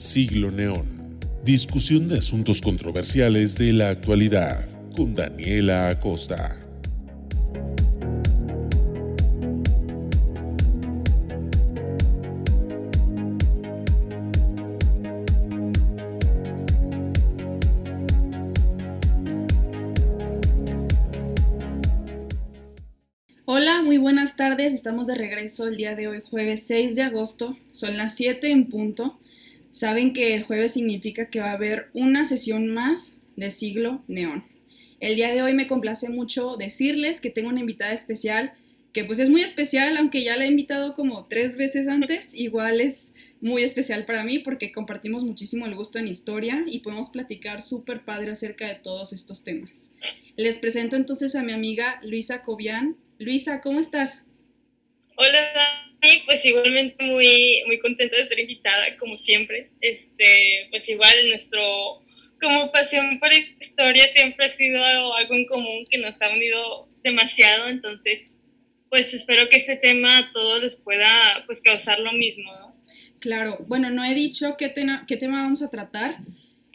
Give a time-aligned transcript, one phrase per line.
[0.00, 1.18] Siglo Neón.
[1.44, 6.56] Discusión de asuntos controversiales de la actualidad con Daniela Acosta.
[23.44, 24.72] Hola, muy buenas tardes.
[24.72, 27.58] Estamos de regreso el día de hoy, jueves 6 de agosto.
[27.72, 29.19] Son las 7 en punto.
[29.72, 34.44] Saben que el jueves significa que va a haber una sesión más de siglo neón.
[34.98, 38.52] El día de hoy me complace mucho decirles que tengo una invitada especial,
[38.92, 42.80] que pues es muy especial, aunque ya la he invitado como tres veces antes, igual
[42.80, 47.62] es muy especial para mí porque compartimos muchísimo el gusto en historia y podemos platicar
[47.62, 49.92] súper padre acerca de todos estos temas.
[50.36, 52.96] Les presento entonces a mi amiga Luisa Cobian.
[53.18, 54.26] Luisa, ¿cómo estás?
[55.16, 59.70] Hola, Dani, pues igualmente muy, muy contenta de ser invitada, como siempre.
[59.80, 61.60] Este, pues igual nuestro,
[62.40, 67.68] como pasión por historia siempre ha sido algo en común que nos ha unido demasiado,
[67.68, 68.36] entonces,
[68.88, 72.76] pues espero que este tema a todos les pueda, pues, causar lo mismo, ¿no?
[73.20, 74.72] Claro, bueno, no he dicho qué,
[75.06, 76.18] qué tema vamos a tratar.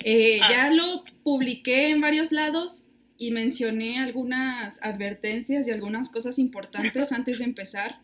[0.04, 0.50] Eh, ah.
[0.52, 2.86] Ya lo publiqué en varios lados
[3.18, 8.00] y mencioné algunas advertencias y algunas cosas importantes antes de empezar,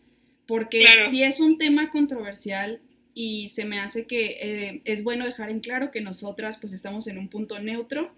[0.52, 2.82] porque si es un tema controversial
[3.14, 7.06] y se me hace que eh, es bueno dejar en claro que nosotras pues estamos
[7.06, 8.12] en un punto neutro,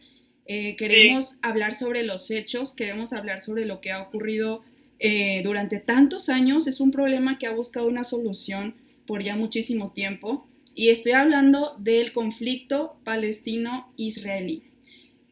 [0.44, 4.64] eh, queremos hablar sobre los hechos, queremos hablar sobre lo que ha ocurrido
[4.98, 8.74] eh, durante tantos años, es un problema que ha buscado una solución
[9.06, 14.64] por ya muchísimo tiempo y estoy hablando del conflicto palestino-israelí.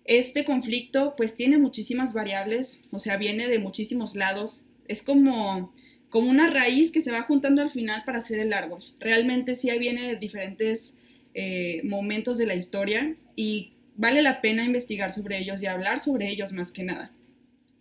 [0.05, 5.73] Este conflicto pues tiene muchísimas variables, o sea, viene de muchísimos lados, es como,
[6.13, 8.85] como una raíz que se va juntando al final para hacer el árbol.
[9.01, 11.01] Realmente sí viene de diferentes
[11.33, 16.29] eh, momentos de la historia y vale la pena investigar sobre ellos y hablar sobre
[16.29, 17.11] ellos más que nada.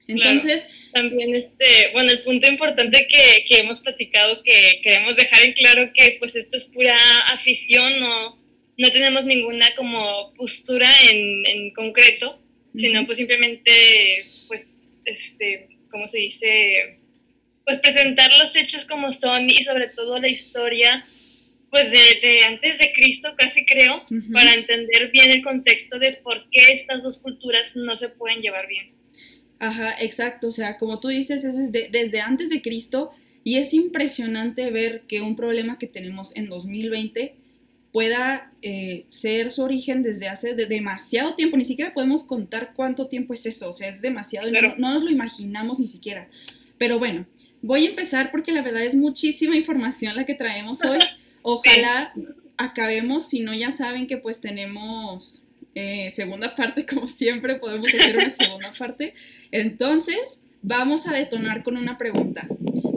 [0.08, 5.52] Entonces, también este, bueno, el punto importante que, que, hemos platicado, que queremos dejar en
[5.52, 6.96] claro que pues esto es pura
[7.34, 8.40] afición, no,
[8.78, 12.41] no tenemos ninguna como postura en, en concreto,
[12.78, 17.01] sino pues simplemente, pues, este, ¿cómo se dice?
[17.66, 21.06] Pues presentar los hechos como son y sobre todo la historia,
[21.70, 26.74] pues de, antes de Cristo casi creo, para entender bien el contexto de por qué
[26.74, 28.92] estas dos culturas no se pueden llevar bien.
[29.60, 33.12] Ajá, exacto, o sea, como tú dices, es desde, desde antes de Cristo
[33.44, 37.36] y es impresionante ver que un problema que tenemos en 2020
[37.92, 43.34] pueda eh, ser su origen desde hace demasiado tiempo, ni siquiera podemos contar cuánto tiempo
[43.34, 46.30] es eso, o sea, es demasiado, no, nos lo imaginamos ni siquiera.
[46.78, 47.26] Pero bueno,
[47.62, 51.00] voy a empezar porque la verdad es muchísima información la que traemos hoy.
[51.44, 52.14] Ojalá
[52.58, 58.18] acabemos, si no ya saben que pues tenemos eh, segunda parte, como siempre podemos hacer
[58.18, 59.14] una segunda parte.
[59.52, 62.48] Entonces, vamos a detonar con una pregunta.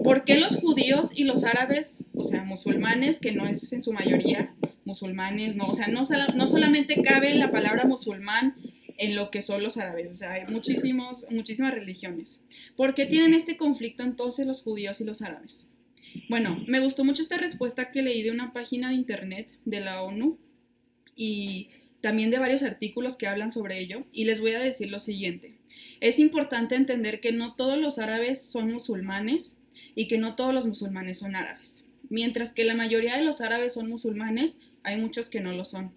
[0.03, 3.93] ¿Por qué los judíos y los árabes, o sea, musulmanes, que no es en su
[3.93, 4.55] mayoría,
[4.85, 6.03] musulmanes, no, o sea, no,
[6.35, 8.55] no solamente cabe la palabra musulmán
[8.97, 12.43] en lo que son los árabes, o sea, hay muchísimos, muchísimas religiones.
[12.77, 15.67] ¿Por qué tienen este conflicto entonces los judíos y los árabes?
[16.29, 20.03] Bueno, me gustó mucho esta respuesta que leí de una página de internet de la
[20.03, 20.39] ONU
[21.17, 25.01] y también de varios artículos que hablan sobre ello, y les voy a decir lo
[25.01, 25.55] siguiente.
[26.01, 29.57] Es importante entender que no todos los árabes son musulmanes
[29.95, 31.87] y que no todos los musulmanes son árabes.
[32.11, 35.93] Mientras que la mayoría de los árabes son musulmanes, hay muchos que no lo son.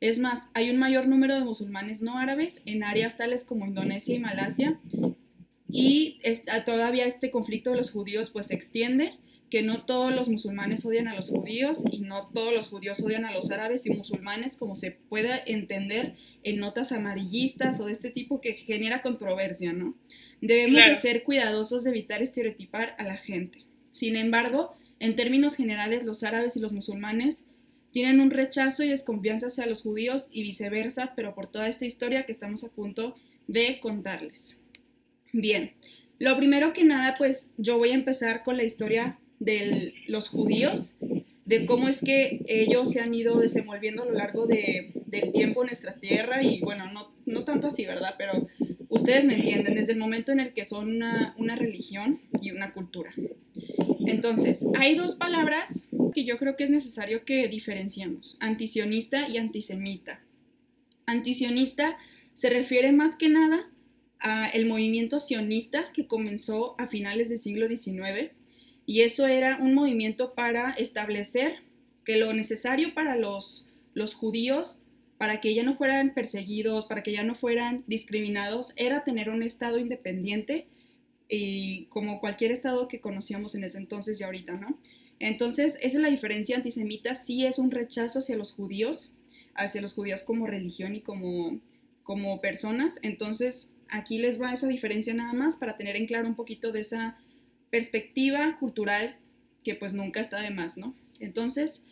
[0.00, 4.14] Es más, hay un mayor número de musulmanes no árabes en áreas tales como Indonesia
[4.14, 4.78] y Malasia
[5.68, 6.20] y
[6.64, 9.14] todavía este conflicto de los judíos pues se extiende,
[9.50, 13.24] que no todos los musulmanes odian a los judíos y no todos los judíos odian
[13.24, 18.10] a los árabes y musulmanes como se puede entender en notas amarillistas o de este
[18.10, 19.96] tipo que genera controversia, ¿no?
[20.40, 23.60] Debemos ser cuidadosos de evitar estereotipar a la gente.
[23.92, 27.48] Sin embargo, en términos generales, los árabes y los musulmanes
[27.96, 32.26] tienen un rechazo y desconfianza hacia los judíos y viceversa, pero por toda esta historia
[32.26, 33.14] que estamos a punto
[33.46, 34.58] de contarles.
[35.32, 35.72] Bien,
[36.18, 40.98] lo primero que nada, pues yo voy a empezar con la historia de los judíos,
[41.46, 45.62] de cómo es que ellos se han ido desenvolviendo a lo largo de, del tiempo
[45.62, 48.16] en nuestra tierra y bueno, no, no tanto así, ¿verdad?
[48.18, 48.48] Pero
[48.88, 52.74] ustedes me entienden, desde el momento en el que son una, una religión y una
[52.74, 53.14] cultura.
[54.06, 60.20] Entonces, hay dos palabras que yo creo que es necesario que diferenciemos, antisionista y antisemita.
[61.06, 61.96] Antisionista
[62.32, 63.70] se refiere más que nada
[64.18, 68.32] al movimiento sionista que comenzó a finales del siglo XIX
[68.86, 71.56] y eso era un movimiento para establecer
[72.04, 73.66] que lo necesario para los
[73.96, 74.82] los judíos,
[75.16, 79.42] para que ya no fueran perseguidos, para que ya no fueran discriminados, era tener un
[79.42, 80.66] Estado independiente
[81.30, 84.78] y como cualquier Estado que conocíamos en ese entonces y ahorita, ¿no?
[85.18, 89.12] Entonces, esa es la diferencia antisemita, sí es un rechazo hacia los judíos,
[89.54, 91.58] hacia los judíos como religión y como,
[92.02, 93.00] como personas.
[93.02, 96.80] Entonces, aquí les va esa diferencia nada más para tener en claro un poquito de
[96.80, 97.16] esa
[97.70, 99.16] perspectiva cultural
[99.62, 100.94] que pues nunca está de más, ¿no?
[101.18, 101.84] Entonces,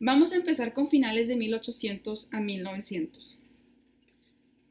[0.00, 3.38] vamos a empezar con finales de 1800 a 1900.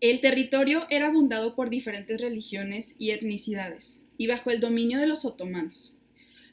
[0.02, 5.26] El territorio era abundado por diferentes religiones y etnicidades y bajo el dominio de los
[5.26, 5.94] otomanos.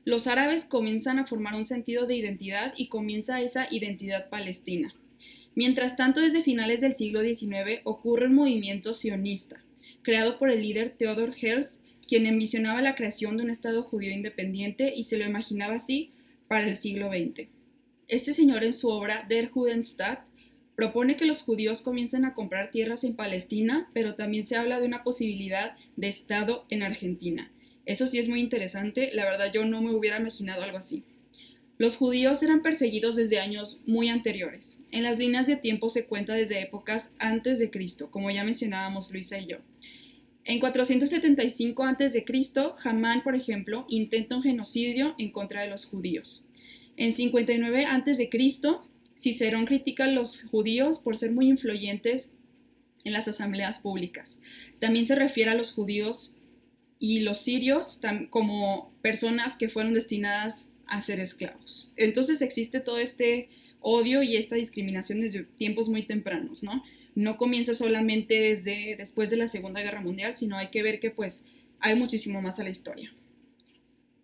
[0.04, 4.94] Los árabes comienzan a formar un sentido de identidad y comienza esa identidad palestina.
[5.54, 9.62] Mientras tanto, desde finales del siglo XIX ocurre un movimiento sionista,
[10.02, 14.92] creado por el líder Theodor Herzl, quien envisionaba la creación de un Estado judío independiente
[14.96, 16.12] y se lo imaginaba así
[16.48, 17.50] para el siglo XX.
[18.08, 20.26] Este señor en su obra Der Judenstaat
[20.74, 24.86] propone que los judíos comiencen a comprar tierras en Palestina, pero también se habla de
[24.86, 27.52] una posibilidad de Estado en Argentina.
[27.84, 31.04] Eso sí es muy interesante, la verdad yo no me hubiera imaginado algo así.
[31.76, 34.82] Los judíos eran perseguidos desde años muy anteriores.
[34.90, 39.12] En las líneas de tiempo se cuenta desde épocas antes de Cristo, como ya mencionábamos
[39.12, 39.58] Luisa y yo.
[40.48, 42.24] En 475 a.C.,
[42.82, 46.48] Hamán, por ejemplo, intenta un genocidio en contra de los judíos.
[46.96, 48.30] En 59 a.C.,
[49.14, 52.36] Cicerón critica a los judíos por ser muy influyentes
[53.04, 54.40] en las asambleas públicas.
[54.78, 56.38] También se refiere a los judíos
[56.98, 61.92] y los sirios como personas que fueron destinadas a ser esclavos.
[61.96, 66.82] Entonces existe todo este odio y esta discriminación desde tiempos muy tempranos, ¿no?
[67.18, 71.10] No comienza solamente desde después de la Segunda Guerra Mundial, sino hay que ver que
[71.10, 71.46] pues
[71.80, 73.12] hay muchísimo más a la historia.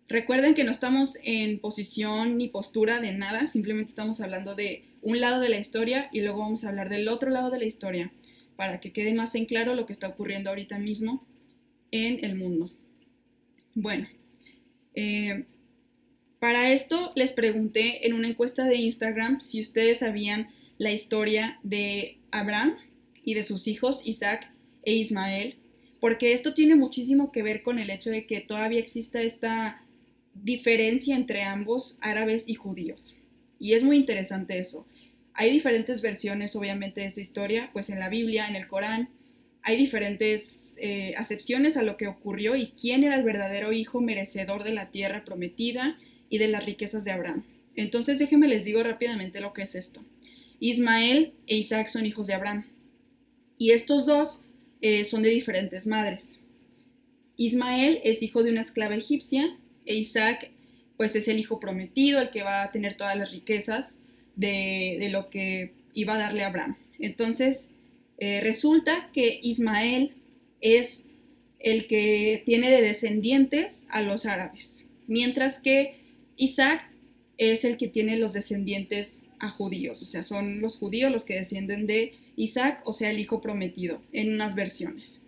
[0.07, 5.19] Recuerden que no estamos en posición ni postura de nada, simplemente estamos hablando de un
[5.19, 8.13] lado de la historia y luego vamos a hablar del otro lado de la historia
[8.55, 11.27] para que quede más en claro lo que está ocurriendo ahorita mismo
[11.91, 12.71] en el mundo.
[13.73, 14.07] Bueno,
[14.93, 15.43] eh,
[16.39, 20.47] para esto les pregunté en una encuesta de Instagram si ustedes sabían
[20.77, 22.75] la historia de Abraham
[23.23, 24.51] y de sus hijos Isaac
[24.83, 25.57] e Ismael,
[25.99, 29.81] porque esto tiene muchísimo que ver con el hecho de que todavía exista esta
[30.33, 33.21] diferencia entre ambos árabes y judíos.
[33.59, 34.87] Y es muy interesante eso.
[35.33, 39.09] Hay diferentes versiones, obviamente, de esa historia, pues en la Biblia, en el Corán,
[39.63, 44.63] hay diferentes eh, acepciones a lo que ocurrió y quién era el verdadero hijo merecedor
[44.63, 45.97] de la tierra prometida
[46.29, 47.43] y de las riquezas de Abraham.
[47.75, 50.01] Entonces déjenme les digo rápidamente lo que es esto.
[50.59, 52.65] Ismael e Isaac son hijos de Abraham.
[53.57, 54.43] Y estos dos
[54.81, 56.43] eh, son de diferentes madres.
[57.37, 60.51] Ismael es hijo de una esclava egipcia e Isaac
[60.97, 64.01] pues es el hijo prometido, el que va a tener todas las riquezas
[64.35, 66.77] de, lo que iba a darle Abraham.
[66.99, 67.73] Entonces
[68.17, 70.13] eh, resulta que Ismael
[70.61, 71.07] es
[71.59, 75.99] el que tiene de descendientes a los árabes, mientras que
[76.37, 76.89] Isaac
[77.37, 81.35] es el que tiene los descendientes a judíos, o sea, son los judíos los que
[81.35, 85.21] descienden de Isaac, o sea, el hijo prometido, en unas versiones.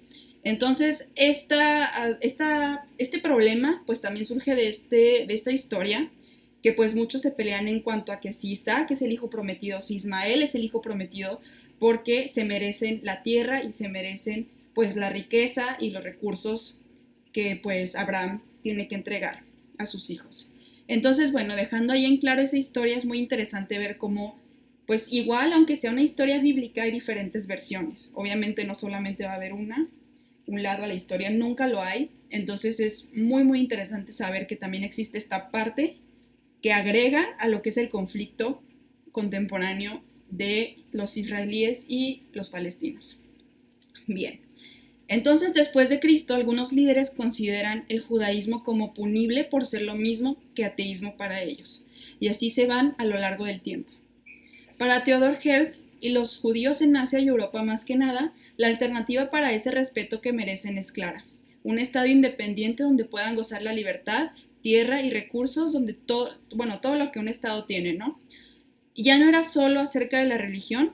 [0.44, 6.10] Entonces, esta, esta, este problema pues también surge de, este, de esta historia,
[6.64, 9.82] que pues muchos se pelean en cuanto a que si Isaac es el hijo prometido,
[9.82, 11.42] si Ismael es el hijo prometido,
[11.80, 16.82] porque se merecen la tierra y se merecen pues la riqueza y los recursos
[17.32, 19.44] que pues Abraham tiene que entregar
[19.78, 20.54] a sus hijos.
[20.88, 24.40] Entonces, bueno, dejando ahí en claro esa historia, es muy interesante ver cómo,
[24.86, 28.12] pues igual, aunque sea una historia bíblica, hay diferentes versiones.
[28.14, 29.90] Obviamente no solamente va a haber una,
[30.46, 32.12] un lado a la historia, nunca lo hay.
[32.30, 35.98] Entonces es muy, muy interesante saber que también existe esta parte
[36.62, 38.62] que agrega a lo que es el conflicto
[39.12, 43.22] contemporáneo de los israelíes y los palestinos.
[44.08, 44.40] Bien,
[45.08, 50.38] entonces, después de Cristo, algunos líderes consideran el judaísmo como punible por ser lo mismo
[50.54, 51.86] que ateísmo para ellos,
[52.20, 53.92] y así se van a lo largo del tiempo.
[54.78, 59.30] Para Theodor Herz y los judíos en Asia y Europa más que nada, la alternativa
[59.30, 61.26] para ese respeto que merecen es clara.
[61.64, 66.96] Un Estado independiente donde puedan gozar la libertad, tierra y recursos, donde todo, bueno, todo
[66.96, 68.20] lo que un Estado tiene, ¿no?
[68.94, 70.92] Y ya no era solo acerca de la religión,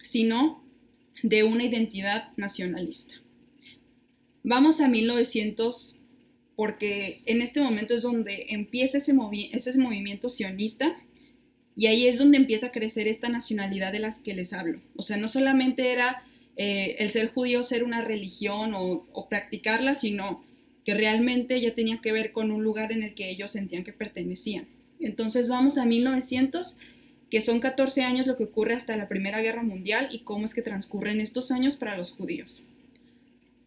[0.00, 0.62] sino
[1.22, 3.23] de una identidad nacionalista.
[4.46, 6.00] Vamos a 1900
[6.54, 10.98] porque en este momento es donde empieza ese, movimiento sionista
[11.74, 14.82] y ahí es donde empieza a crecer esta nacionalidad de las que les hablo.
[14.96, 16.24] O sea, no solamente era
[16.56, 20.44] eh, el ser judío ser una religión o, practicarla, sino
[20.84, 23.94] que realmente ya tenía que ver con un lugar en el que ellos sentían que
[23.94, 24.68] pertenecían.
[25.00, 26.80] Entonces vamos a 1900
[27.30, 30.52] que son 14 años lo que ocurre hasta la Primera Guerra Mundial y cómo es
[30.52, 32.66] que transcurren estos años para los judíos.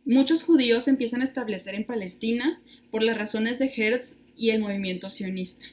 [0.08, 2.62] Muchos judíos empiezan a establecer en Palestina
[2.92, 5.66] por las razones de Hertz y el movimiento sionista.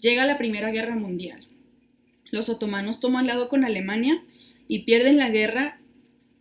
[0.00, 1.46] Llega la Primera Guerra Mundial.
[2.32, 4.24] Los otomanos toman lado con Alemania
[4.66, 5.80] y pierden la guerra,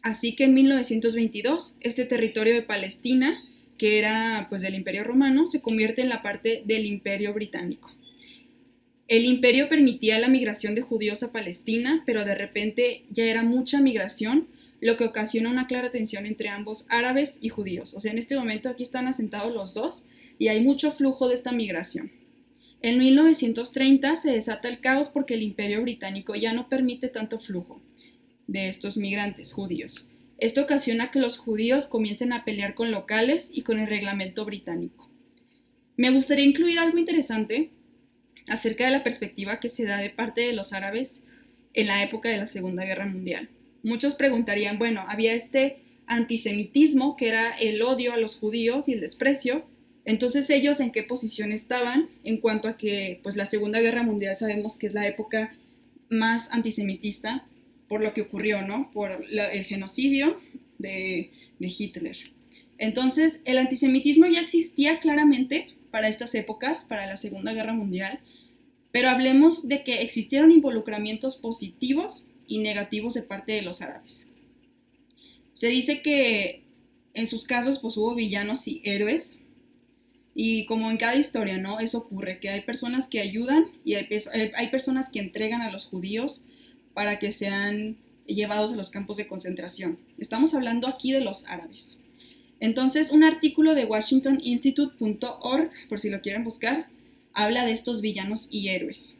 [0.01, 3.39] así que en 1922 este territorio de Palestina,
[3.77, 7.91] que era pues del Imperio Romano, se convierte en la parte del Imperio Británico.
[9.07, 13.81] El imperio permitía la migración de judíos a Palestina, pero de repente ya era mucha
[13.81, 14.47] migración,
[14.81, 17.93] lo que ocasiona una clara tensión entre ambos árabes y judíos.
[17.93, 20.07] O sea, en este momento aquí están asentados los dos
[20.37, 22.11] y hay mucho flujo de esta migración.
[22.81, 27.81] En 1930 se desata el caos porque el imperio británico ya no permite tanto flujo
[28.47, 30.09] de estos migrantes judíos.
[30.37, 35.09] Esto ocasiona que los judíos comiencen a pelear con locales y con el reglamento británico.
[35.97, 37.71] Me gustaría incluir algo interesante
[38.47, 41.25] acerca de la perspectiva que se da de parte de los árabes
[41.73, 43.49] en la época de la Segunda Guerra Mundial.
[43.83, 49.01] Muchos preguntarían, bueno, había este antisemitismo que era el odio a los judíos y el
[49.01, 49.65] desprecio,
[50.05, 54.35] entonces ellos en qué posición estaban en cuanto a que pues la Segunda Guerra Mundial
[54.35, 55.55] sabemos que es la época
[56.09, 57.45] más antisemitista
[57.87, 58.89] por lo que ocurrió, ¿no?
[58.91, 60.39] Por el genocidio
[60.77, 62.17] de, Hitler.
[62.77, 68.19] Entonces el antisemitismo ya existía claramente para estas épocas, para la Segunda Guerra Mundial,
[68.91, 74.31] pero hablemos de que existieron involucramientos positivos y negativos de parte de los árabes.
[75.53, 76.63] Se dice que
[77.13, 79.45] en sus casos pues hubo villanos y héroes,
[80.35, 81.79] y como en cada historia, ¿no?
[81.79, 84.07] Eso ocurre, que hay personas que ayudan y hay,
[84.55, 86.45] hay, personas que entregan a los judíos
[86.93, 89.99] para que sean llevados a los campos de concentración.
[90.17, 92.03] Estamos hablando aquí de los árabes.
[92.61, 96.87] Entonces, un artículo de washingtoninstitute.org, por si lo quieren buscar,
[97.33, 99.18] habla de estos villanos y héroes,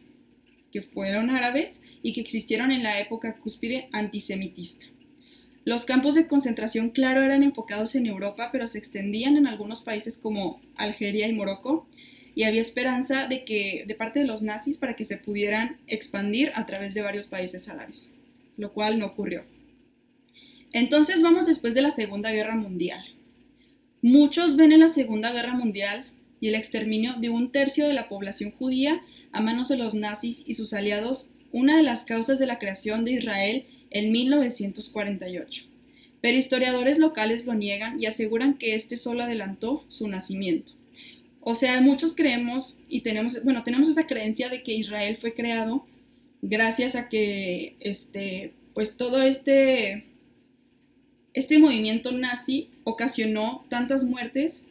[0.72, 4.86] que fueron árabes y que existieron en la época cúspide antisemitista.
[5.66, 10.18] Los campos de concentración, claro, eran enfocados en Europa, pero se extendían en algunos países
[10.18, 11.88] como Algeria y Morocco,
[12.36, 16.52] y había esperanza de que de parte de los nazis para que se pudieran expandir
[16.56, 18.14] a través de varios países árabes,
[18.58, 19.44] lo cual no ocurrió.
[20.72, 23.04] Entonces vamos después de la Segunda Guerra Mundial.
[24.02, 26.06] Muchos ven en la Segunda Guerra Mundial
[26.40, 30.44] y el exterminio de un tercio de la población judía a manos de los nazis
[30.46, 35.66] y sus aliados una de las causas de la creación de Israel en 1948,
[36.22, 40.74] pero historiadores locales lo niegan y aseguran que este solo adelantó su nacimiento.
[41.42, 45.86] O sea, muchos creemos y tenemos, bueno, tenemos esa creencia de que Israel fue creado
[46.42, 50.06] gracias a que, este, pues todo este,
[51.34, 54.66] este movimiento nazi ocasionó tantas muertes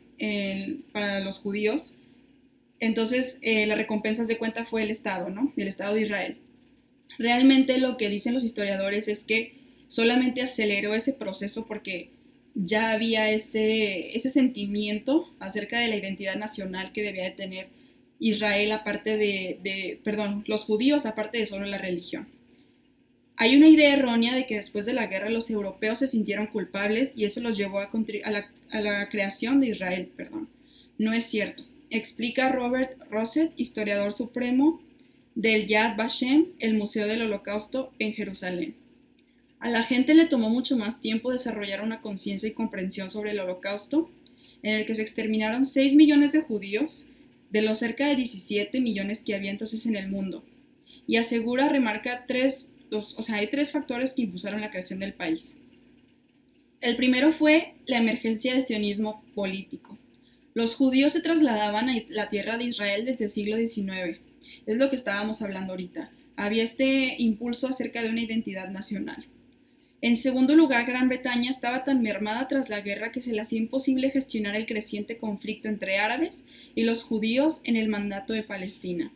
[0.93, 1.95] para los judíos.
[2.81, 5.53] Entonces, eh, la recompensa de cuenta fue el Estado, ¿no?
[5.57, 6.39] El Estado de Israel.
[7.19, 9.55] Realmente lo que dicen los historiadores es que
[9.89, 12.11] solamente aceleró ese proceso porque
[12.55, 17.69] ya había ese, ese sentimiento acerca de la identidad nacional que debía de tener
[18.21, 22.29] Israel aparte de, de, perdón, los judíos aparte de solo la religión.
[23.37, 27.13] Hay una idea errónea de que después de la guerra los europeos se sintieron culpables
[27.17, 27.85] y eso los llevó a,
[28.25, 30.49] a, la, a la, creación de Israel, perdón.
[30.99, 31.63] No es cierto.
[31.91, 34.83] Explica Robert Rosset, historiador supremo
[35.35, 38.77] del Yad Vashem, el Museo del Holocausto en Jerusalén.
[39.59, 43.41] A la gente le tomó mucho más tiempo desarrollar una conciencia y comprensión sobre el
[43.41, 44.11] Holocausto,
[44.63, 47.09] en el que se exterminaron 6 millones de judíos,
[47.51, 50.45] de los cerca de 17 millones que había entonces en el mundo.
[51.07, 55.63] Y asegura, remarca hay tres factores que impulsaron la creación del país.
[56.83, 59.99] El primero fue la emergencia del sionismo político.
[60.59, 64.19] Los judíos se trasladaban a la tierra de Israel desde el siglo XIX
[64.67, 66.11] es lo que estábamos hablando ahorita.
[66.35, 69.25] Había este impulso acerca de una identidad nacional.
[70.01, 73.61] En segundo lugar, Gran Bretaña estaba tan mermada tras la guerra que se le hacía
[73.61, 79.13] imposible gestionar el creciente conflicto entre árabes y los judíos en el mandato de Palestina.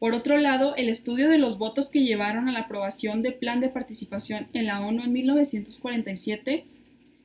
[0.00, 3.60] Por otro lado, el estudio de los votos que llevaron a la aprobación del plan
[3.60, 6.64] de participación en la ONU en 1947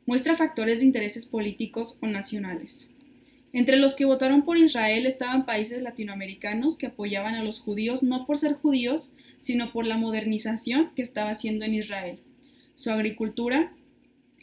[0.06, 2.94] muestra factores de intereses políticos o nacionales.
[3.51, 8.25] Entre los que votaron por Israel estaban países latinoamericanos que apoyaban a los judíos no
[8.25, 12.20] por ser judíos, sino por la modernización que estaba haciendo en Israel,
[12.75, 13.74] su agricultura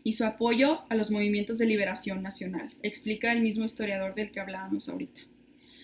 [0.03, 4.41] y su apoyo a los movimientos de liberación nacional, explica el mismo historiador del que
[4.41, 5.21] hablábamos ahorita.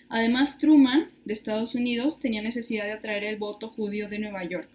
[0.09, 4.69] Además, Truman, de Estados Unidos, tenía necesidad de atraer el voto judío de Nueva York,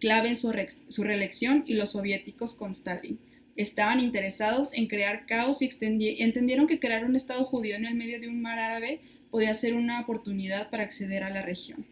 [0.00, 0.52] clave en su,
[0.88, 3.18] su reelección, y los soviéticos con Stalin
[3.56, 5.70] estaban interesados en crear caos y
[6.18, 9.74] entendieron que crear un Estado judío en el medio de un mar árabe podía ser
[9.74, 11.86] una oportunidad para acceder a la región.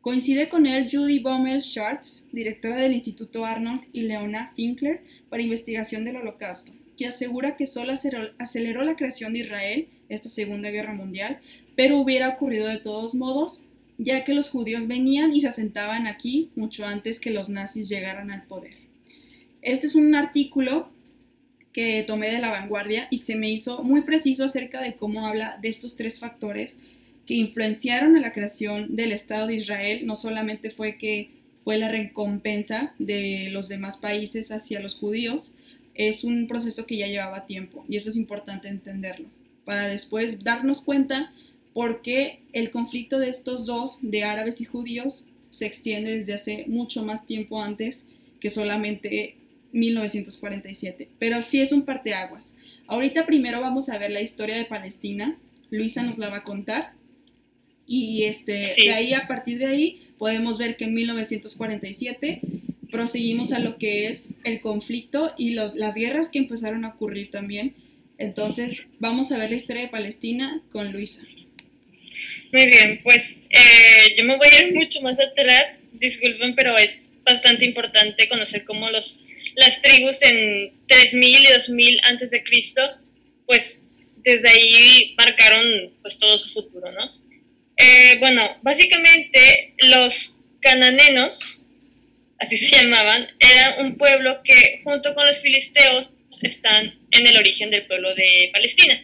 [0.00, 6.04] Coincide con él Judy Bommel Schartz, directora del Instituto Arnold y Leona Finkler para investigación
[6.04, 7.92] del Holocausto, que asegura que solo
[8.38, 11.40] aceleró la creación de Israel, esta Segunda Guerra Mundial,
[11.76, 16.50] pero hubiera ocurrido de todos modos, ya que los judíos venían y se asentaban aquí
[16.56, 18.81] mucho antes que los nazis llegaran al poder.
[19.62, 20.90] Este es un artículo
[21.72, 25.58] que tomé de la vanguardia y se me hizo muy preciso acerca de cómo habla
[25.62, 26.80] de estos tres factores
[27.26, 30.06] que influenciaron a la creación del Estado de Israel.
[30.06, 31.30] No solamente fue que
[31.62, 35.54] fue la recompensa de los demás países hacia los judíos,
[35.94, 39.28] es un proceso que ya llevaba tiempo y eso es importante entenderlo
[39.64, 41.32] para después darnos cuenta
[41.72, 46.64] por qué el conflicto de estos dos, de árabes y judíos, se extiende desde hace
[46.66, 48.08] mucho más tiempo antes
[48.40, 49.36] que solamente
[49.72, 51.08] 1947.
[51.18, 52.56] Pero sí es un parteaguas.
[52.86, 55.38] Ahorita primero vamos a ver la historia de Palestina.
[55.70, 56.92] Luisa nos la va a contar.
[57.86, 62.40] Y este, de ahí, a partir de ahí, podemos ver que en 1947
[62.90, 67.30] proseguimos a lo que es el conflicto y los, las guerras que empezaron a ocurrir
[67.30, 67.74] también.
[68.18, 71.22] Entonces, vamos a ver la historia de Palestina con Luisa.
[72.52, 77.18] Muy bien, pues eh, yo me voy a ir mucho más atrás, disculpen, pero es
[77.24, 82.82] bastante importante conocer cómo los las tribus en 3000 y 2000 antes de Cristo,
[83.46, 87.10] pues desde ahí marcaron pues todo su futuro, ¿no?
[87.76, 91.66] Eh, bueno, básicamente los cananenos,
[92.38, 96.08] así se llamaban, eran un pueblo que junto con los filisteos
[96.42, 99.00] están en el origen del pueblo de Palestina.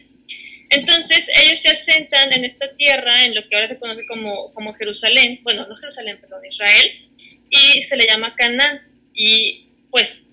[0.71, 4.73] Entonces ellos se asentan en esta tierra, en lo que ahora se conoce como, como
[4.73, 7.09] Jerusalén, bueno, no Jerusalén, perdón, Israel,
[7.49, 8.81] y se le llama Canaán.
[9.13, 10.28] Y pues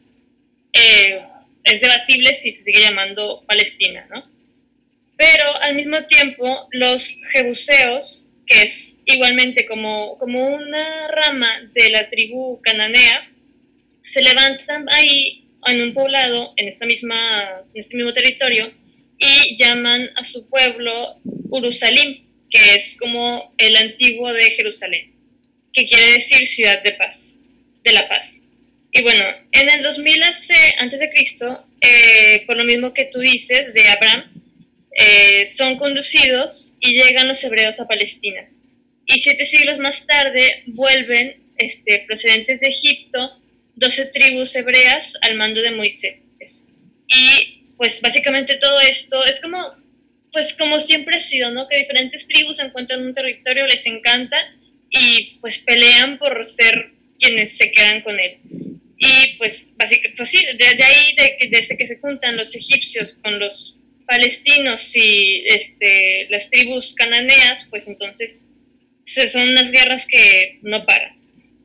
[0.77, 1.23] eh,
[1.65, 4.31] es debatible si se sigue llamando Palestina, ¿no?
[5.17, 12.09] Pero al mismo tiempo, los jebuseos, que es igualmente como, como una rama de la
[12.09, 13.29] tribu cananea,
[14.05, 18.73] se levantan ahí en un poblado, en, esta misma, en este mismo territorio,
[19.19, 25.13] y llaman a su pueblo Urusalim, que es como el antiguo de Jerusalén,
[25.73, 27.47] que quiere decir ciudad de paz,
[27.83, 28.46] de la paz.
[28.97, 30.23] Y bueno, en el 2000
[30.79, 34.43] antes de Cristo, eh, por lo mismo que tú dices de Abraham,
[34.91, 38.49] eh, son conducidos y llegan los hebreos a Palestina.
[39.05, 43.39] Y siete siglos más tarde vuelven, este, procedentes de Egipto,
[43.75, 46.21] doce tribus hebreas al mando de Moisés.
[47.07, 49.59] Y pues básicamente todo esto es como,
[50.33, 51.69] pues como siempre ha sido, ¿no?
[51.69, 54.39] Que diferentes tribus encuentran un territorio, les encanta
[54.89, 58.39] y pues pelean por ser quienes se quedan con él.
[58.99, 63.39] Y pues, básicamente, pues sí, de, ahí, de, desde que se juntan los egipcios con
[63.39, 68.49] los palestinos y este, las tribus cananeas, pues entonces
[69.05, 71.17] son unas guerras que no paran.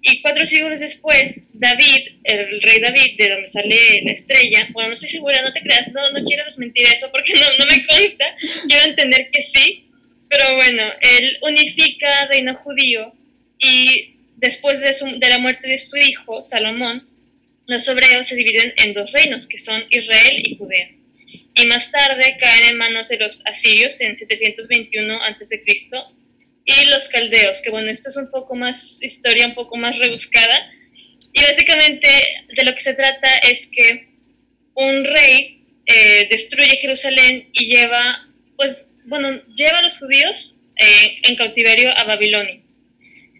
[0.03, 4.93] Y cuatro siglos después, David, el rey David, de donde sale la estrella, bueno, no
[4.93, 8.35] estoy segura, no te creas, no, no quiero desmentir eso porque no, no me consta,
[8.67, 9.85] quiero entender que sí,
[10.27, 13.13] pero bueno, él unifica reino judío
[13.59, 17.07] y después de, su, de la muerte de su hijo, Salomón,
[17.71, 20.89] los hebreos se dividen en dos reinos, que son Israel y Judea.
[21.53, 25.63] Y más tarde caen en manos de los asirios en 721 a.C.
[26.65, 30.71] y los caldeos, que bueno, esto es un poco más historia, un poco más rebuscada.
[31.33, 32.07] Y básicamente
[32.55, 34.09] de lo que se trata es que
[34.73, 41.35] un rey eh, destruye Jerusalén y lleva, pues, bueno, lleva a los judíos eh, en
[41.35, 42.61] cautiverio a Babilonia.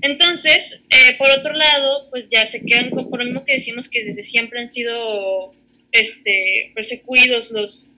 [0.01, 3.87] Entonces, eh, por otro lado, pues ya se quedan con, por lo mismo que decimos
[3.87, 5.53] que desde siempre han sido
[5.91, 7.91] este, perseguidos los,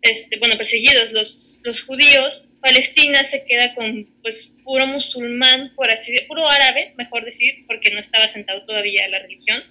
[0.00, 6.12] este, bueno, perseguidos los, los judíos, Palestina se queda con pues puro musulmán, por así
[6.12, 9.62] decirlo, puro árabe, mejor decir, porque no estaba sentado todavía la religión,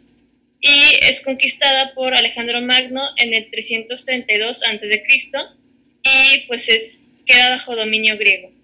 [0.62, 5.04] y es conquistada por Alejandro Magno en el 332 a.C.
[6.04, 8.57] y pues es, queda bajo dominio griego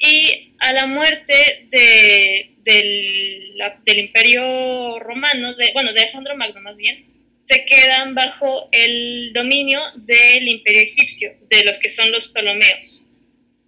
[0.00, 6.78] y a la muerte de, del, del, imperio romano, de, bueno, de Alejandro Magno más
[6.78, 7.04] bien,
[7.46, 13.08] se quedan bajo el dominio del imperio egipcio, de los que son los Ptolomeos.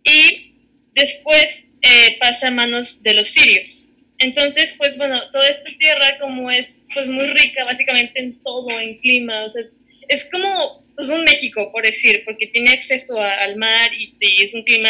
[0.04, 0.54] Y
[0.94, 3.88] después eh, pasa a manos de los sirios.
[4.18, 8.98] Entonces, pues bueno, toda esta tierra como es pues muy rica básicamente en todo, en
[8.98, 9.64] clima, o sea,
[10.08, 14.62] es como pues, un México, por decir, porque tiene acceso al mar y es un
[14.62, 14.88] clima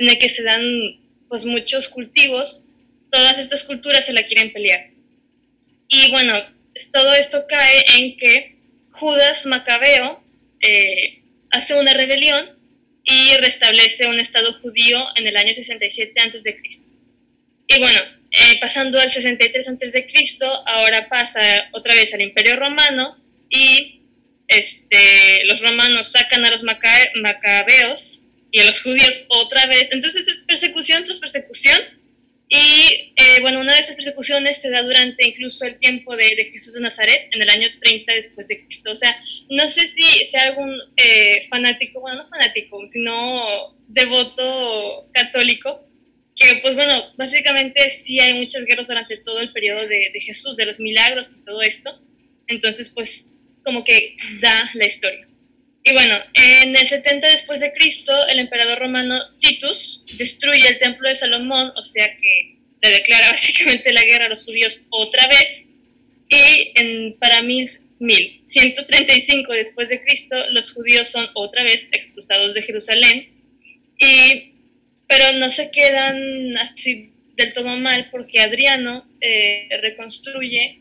[0.00, 0.62] en el que se dan
[1.28, 2.70] pues muchos cultivos,
[3.10, 4.90] todas estas culturas se la quieren pelear.
[5.88, 6.34] Y bueno,
[6.92, 8.56] todo esto cae en que
[8.92, 10.24] Judas Macabeo
[10.60, 12.58] eh, hace una rebelión
[13.04, 16.60] y restablece un estado judío en el año 67 a.C.
[17.66, 20.06] Y bueno, eh, pasando al 63 a.C.,
[20.66, 23.16] ahora pasa otra vez al Imperio Romano
[23.48, 24.02] y
[24.48, 29.88] este, los romanos sacan a los macabeos y a los judíos otra vez.
[29.92, 31.80] Entonces es persecución tras persecución.
[32.52, 36.74] Y eh, bueno, una de estas persecuciones se da durante incluso el tiempo de, Jesús
[36.74, 38.90] de Nazaret, en el año 30 después de Cristo.
[38.90, 39.16] O sea,
[39.50, 45.86] no sé si sea algún eh, fanático, bueno, no fanático, sino devoto católico,
[46.34, 50.56] que pues bueno, básicamente sí hay muchas guerras durante todo el periodo de, de Jesús,
[50.56, 52.00] de los milagros y todo esto.
[52.48, 55.29] Entonces, pues como que da la historia.
[55.82, 61.08] Y bueno, en el 70 después de Cristo, el emperador romano Titus destruye el templo
[61.08, 65.70] de Salomón, o sea que le declara básicamente la guerra a los judíos otra vez.
[66.28, 73.28] Y en, para 1135 después de Cristo, los judíos son otra vez expulsados de Jerusalén.
[73.98, 74.52] Y,
[75.06, 80.80] pero no se quedan así del todo mal porque Adriano eh, reconstruye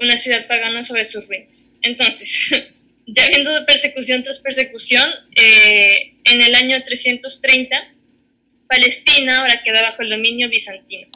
[0.00, 1.80] una ciudad pagana sobre sus ruinas.
[1.82, 2.70] Entonces,
[3.16, 7.94] habiendo persecución tras persecución, eh, en el año 330,
[8.68, 11.08] Palestina ahora queda bajo el dominio bizantino.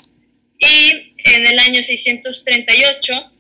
[0.58, 3.32] Y en el año 638,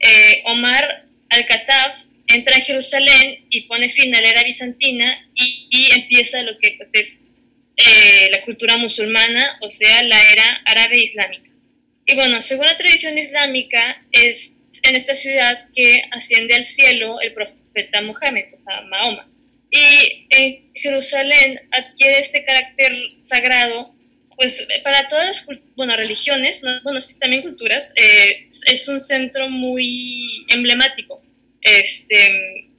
[0.00, 6.42] eh, Omar al-Khattab entra a Jerusalén y pone fin a la era bizantina y, empieza
[6.42, 7.24] lo que pues, es
[7.76, 11.50] eh, la cultura musulmana, o sea, la era árabe islámica.
[12.04, 17.32] Y bueno, según la tradición islámica, es en esta ciudad que asciende al cielo el
[17.32, 19.28] profeta Mohammed, o sea, Mahoma.
[19.70, 23.94] Y en Jerusalén adquiere este carácter sagrado,
[24.36, 31.22] pues para todas las bueno, religiones, bueno, también culturas, eh, es un centro muy emblemático.
[31.60, 32.70] Este,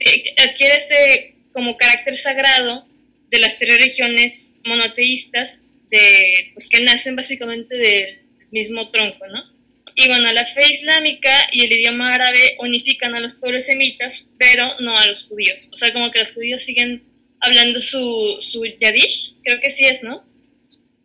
[0.00, 2.86] eh, adquiere este como carácter sagrado
[3.30, 9.51] de las tres religiones monoteístas de, pues, que nacen básicamente del mismo tronco, ¿no?
[9.94, 14.68] Y bueno, la fe islámica y el idioma árabe unifican a los pueblos semitas, pero
[14.80, 15.68] no a los judíos.
[15.72, 17.02] O sea, como que los judíos siguen
[17.40, 20.24] hablando su, su yadish, creo que sí es, ¿no?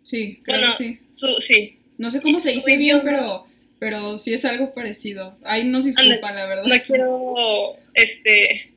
[0.04, 1.00] Sí, creo que sí.
[1.40, 1.80] sí.
[1.98, 3.48] No sé cómo se dice bien, pero,
[3.80, 5.38] pero sí es algo parecido.
[5.44, 6.64] Ahí nos disculpa, la verdad.
[6.66, 8.74] No quiero este,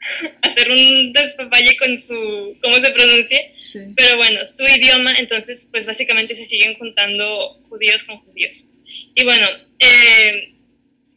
[0.42, 3.54] hacer un despapalle con su, cómo se pronuncie,
[3.96, 8.72] pero bueno, su idioma, entonces, pues básicamente se siguen juntando judíos con judíos.
[9.14, 9.46] Y bueno,
[9.78, 10.54] eh,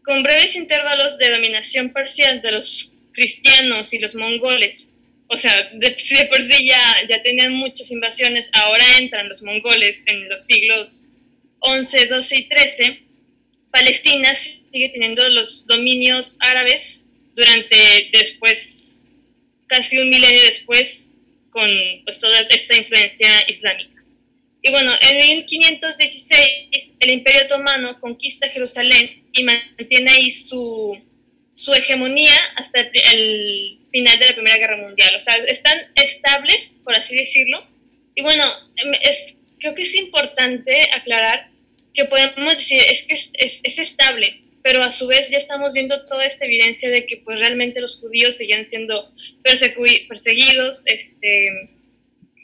[0.04, 5.98] con breves intervalos de dominación parcial de los cristianos y los mongoles, o sea, de,
[5.98, 10.46] si de por sí ya, ya tenían muchas invasiones, ahora entran los mongoles en los
[10.46, 11.10] siglos
[11.60, 13.04] 11, 12 y 13,
[13.72, 17.03] Palestina sigue teniendo los dominios árabes
[17.36, 19.10] durante después,
[19.68, 21.14] casi un milenio después,
[21.50, 21.70] con
[22.04, 24.04] pues, toda esta influencia islámica.
[24.62, 30.88] Y bueno, en 1516 el Imperio Otomano conquista Jerusalén y mantiene ahí su,
[31.54, 35.16] su hegemonía hasta el, final de la Primera Guerra Mundial.
[35.16, 37.66] O sea, están estables, por así decirlo.
[38.16, 38.44] Y bueno,
[39.04, 41.50] es, creo que es importante aclarar
[41.94, 46.06] que podemos decir, es que es, es, estable, pero a su vez ya estamos viendo
[46.06, 51.70] toda esta evidencia de que pues realmente los judíos seguían siendo perseguidos, este,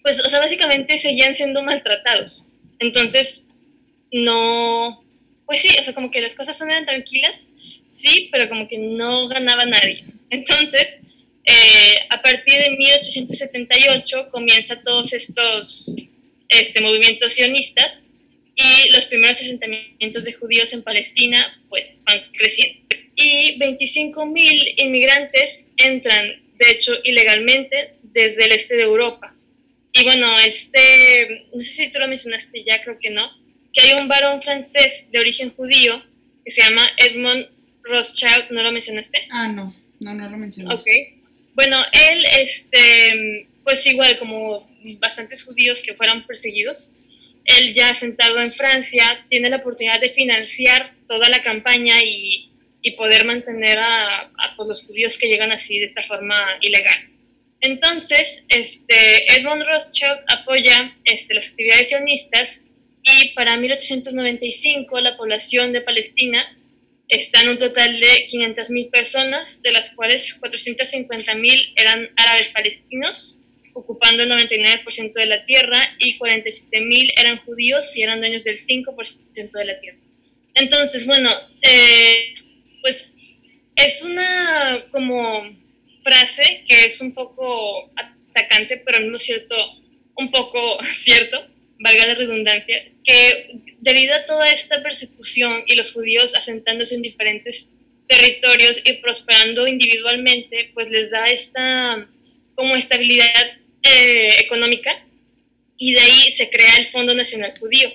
[0.03, 2.47] pues, o sea, básicamente seguían siendo maltratados.
[2.79, 3.55] Entonces,
[4.11, 5.03] no,
[5.45, 7.51] pues sí, o sea, como que las cosas eran tranquilas,
[7.87, 10.03] sí, pero como que no ganaba nadie.
[10.29, 11.03] Entonces,
[11.45, 15.95] eh, a partir de 1878 comienza todos estos
[16.49, 18.08] este, movimientos sionistas
[18.59, 22.81] y los primeros asentamientos de judíos en Palestina pues van creciendo.
[23.15, 26.25] Y 25.000 inmigrantes entran,
[26.57, 29.33] de hecho, ilegalmente desde el este de Europa.
[29.93, 33.29] Y bueno, este, no sé si tú lo mencionaste ya, creo que no,
[33.73, 36.03] que hay un varón francés de origen judío
[36.43, 37.47] que se llama Edmond
[37.83, 39.19] Rothschild, ¿no lo mencionaste?
[39.31, 40.73] Ah, no, no, no lo mencioné.
[40.73, 40.85] Ok.
[41.55, 44.69] Bueno, él, este, pues igual como
[44.99, 46.91] bastantes judíos que fueron perseguidos,
[47.57, 52.45] él ya sentado en Francia tiene la oportunidad de financiar toda la campaña y,
[52.97, 56.97] poder mantener a, pues, los judíos que llegan así de esta forma ilegal.
[57.61, 62.65] Entonces, este, Edmund Rothschild apoya este, las actividades sionistas
[63.03, 66.43] y para 1895 la población de Palestina
[67.07, 73.38] está en un total de 500.000 personas, de las cuales 450.000 eran árabes palestinos,
[73.73, 79.51] ocupando el 99% de la tierra, y 47.000 eran judíos y eran dueños del 5%
[79.51, 79.99] de la tierra.
[80.55, 81.29] Entonces, bueno,
[81.61, 82.33] eh,
[82.81, 83.15] pues
[83.75, 85.57] es una como
[86.03, 89.55] frase que es un poco atacante, pero al mismo cierto,
[90.15, 91.47] un poco cierto,
[91.79, 97.75] valga la redundancia, que debido a toda esta persecución y los judíos asentándose en diferentes
[98.07, 102.09] territorios y prosperando individualmente, pues les da esta
[102.59, 103.31] como estabilidad
[103.83, 104.91] eh, económica
[105.77, 107.89] y de ahí se crea el Fondo Nacional Judío,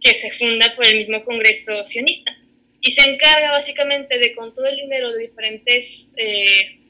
[0.00, 2.36] que se funda por el mismo Congreso sionista
[2.80, 6.80] y se encarga básicamente de con todo el dinero de diferentes, eh,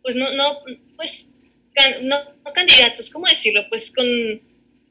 [0.00, 0.60] pues no, no,
[0.94, 1.30] pues
[2.02, 2.16] no,
[2.54, 3.66] candidatos, ¿cómo decirlo?
[3.68, 4.06] Pues con,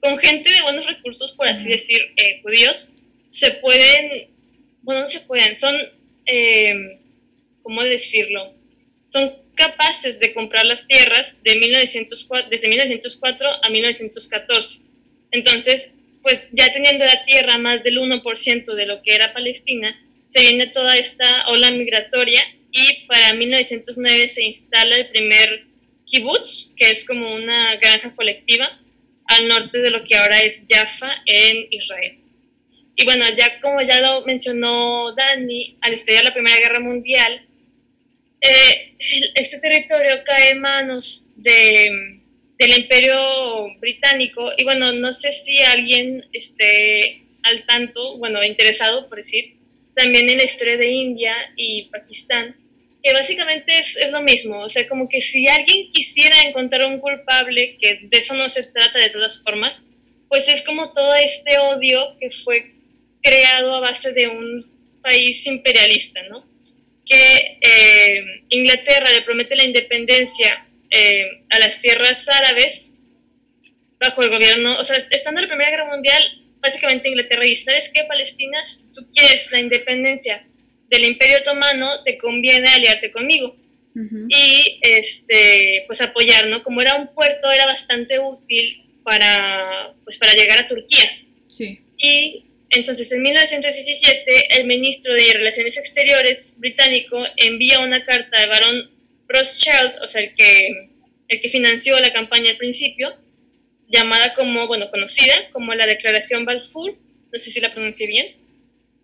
[0.01, 2.91] con, gente de buenos recursos, por así decir, eh, judíos,
[3.29, 4.35] se pueden,
[4.81, 5.77] bueno, no se pueden, son,
[7.63, 8.53] ¿cómo decirlo?
[9.07, 14.85] Son capaces de comprar las tierras de 1904, desde 1904 a 1914.
[15.31, 20.41] Entonces, pues ya teniendo la tierra más del 1% de lo que era Palestina, se
[20.41, 22.41] viene toda esta ola migratoria
[22.71, 25.65] y para 1909 se instala el primer
[26.05, 28.79] kibbutz, que es como una granja colectiva
[29.25, 32.17] al norte de lo que ahora es Jaffa en Israel.
[32.95, 37.48] Y bueno, ya como ya lo mencionó Dani, al estallar la Primera Guerra Mundial,
[38.41, 38.95] eh,
[39.35, 42.21] este territorio cae en manos de,
[42.57, 43.15] del Imperio
[43.79, 49.55] Británico y bueno, no sé si alguien esté al tanto, bueno, interesado por decir,
[49.95, 52.55] también en la historia de India y Pakistán,
[53.01, 56.99] que básicamente es, es, lo mismo, o sea, como que si alguien quisiera encontrar un
[56.99, 59.87] culpable, que de eso no se trata de todas formas,
[60.27, 62.73] pues es como todo este odio que fue
[63.21, 64.63] creado a base de un
[65.01, 66.48] país imperialista, ¿no?
[67.09, 72.99] Que eh, Inglaterra le promete la independencia eh, a las tierras árabes
[73.99, 76.23] bajo el gobierno, o sea, estando en la Primera Guerra Mundial,
[76.61, 78.63] básicamente Inglaterra dice, ¿sabes qué, Palestina?
[78.63, 80.45] Si tú quieres la independencia
[80.89, 83.55] del Imperio Otomano, te conviene aliarte conmigo.
[84.29, 86.63] Y este, pues apoyar, ¿no?
[86.63, 91.09] Como era un puerto, era bastante útil para, pues, para llegar a Turquía.
[91.49, 91.81] Sí.
[91.97, 98.91] Y entonces en 1917 el ministro de Relaciones Exteriores británico envía una carta al barón
[99.27, 100.89] Rothschild, o sea, el que,
[101.27, 103.15] el que financió la campaña al principio,
[103.87, 106.95] llamada como, bueno, conocida como la Declaración Balfour,
[107.31, 108.35] no sé si la pronuncié bien,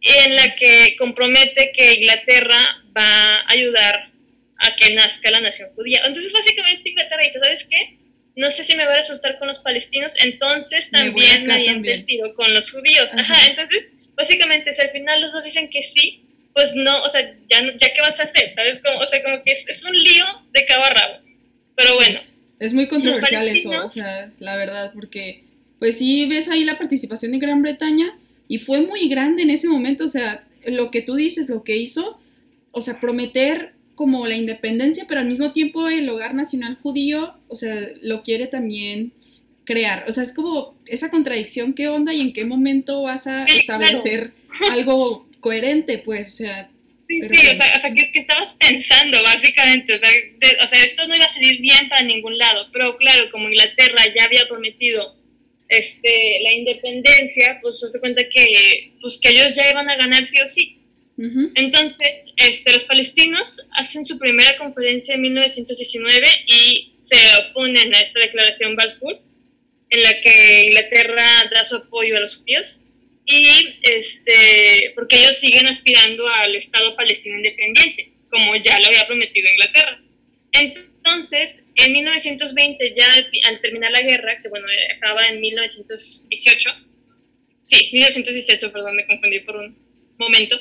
[0.01, 4.11] en la que compromete que Inglaterra va a ayudar
[4.57, 6.01] a que nazca la nación judía.
[6.05, 7.97] Entonces, básicamente Inglaterra dice, ¿sabes qué?
[8.35, 12.33] No sé si me va a resultar con los palestinos, entonces también me el tiro
[12.35, 13.13] con los judíos.
[13.13, 13.47] Ajá.
[13.47, 17.61] entonces, básicamente, si al final los dos dicen que sí, pues no, o sea, ya,
[17.77, 18.79] ya qué vas a hacer, ¿sabes?
[18.81, 21.19] Como, o sea, como que es, es un lío de cabo a rabo.
[21.75, 22.19] Pero bueno,
[22.59, 25.43] es muy controversial eso, o sea, la verdad, porque
[25.79, 28.17] pues sí ves ahí la participación de Gran Bretaña
[28.47, 31.75] y fue muy grande en ese momento, o sea, lo que tú dices, lo que
[31.75, 32.19] hizo,
[32.71, 37.55] o sea, prometer como la independencia, pero al mismo tiempo el hogar nacional judío, o
[37.55, 39.13] sea, lo quiere también
[39.63, 40.05] crear.
[40.07, 44.33] O sea, es como esa contradicción, ¿qué onda y en qué momento vas a establecer
[44.71, 45.97] algo coherente?
[45.97, 46.69] Pues, o sea,
[47.07, 50.09] Sí, sí, o sea, o sea, que es que estabas pensando, básicamente, o sea,
[50.63, 54.01] o sea, esto no iba a salir bien para ningún lado, pero claro, como Inglaterra
[54.15, 55.15] ya había prometido
[55.69, 60.39] este, la independencia, pues se cuenta que, pues, que ellos ya iban a ganar sí
[60.41, 60.79] o sí.
[61.17, 68.19] Entonces, este, los palestinos hacen su primera conferencia en 1919 y se oponen a esta
[68.19, 69.21] declaración Balfour,
[69.91, 72.85] en la que Inglaterra da su apoyo a los judíos
[73.25, 79.49] y este, porque ellos siguen aspirando al Estado palestino independiente, como ya lo había prometido
[79.49, 80.01] Inglaterra.
[80.51, 83.05] Entonces, en 1920, ya
[83.45, 86.69] al, terminar la guerra, que bueno, acaba en 1918,
[87.63, 89.75] sí, 1918, perdón, me confundí por un
[90.17, 90.59] momento,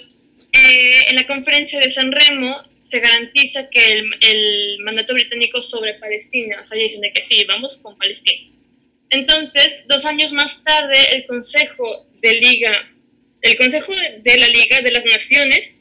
[0.54, 5.94] eh, en la conferencia de San Remo se garantiza que el, el mandato británico sobre
[5.94, 8.54] Palestina, o sea, dicen de que sí, vamos con Palestina.
[9.10, 12.70] Entonces, dos años más tarde, el Consejo de Liga,
[13.42, 15.80] el Consejo de, la Liga de las Naciones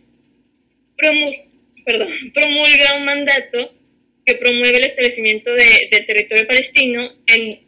[2.33, 3.77] promulga un mandato
[4.25, 7.59] que promueve el establecimiento del territorio palestino en,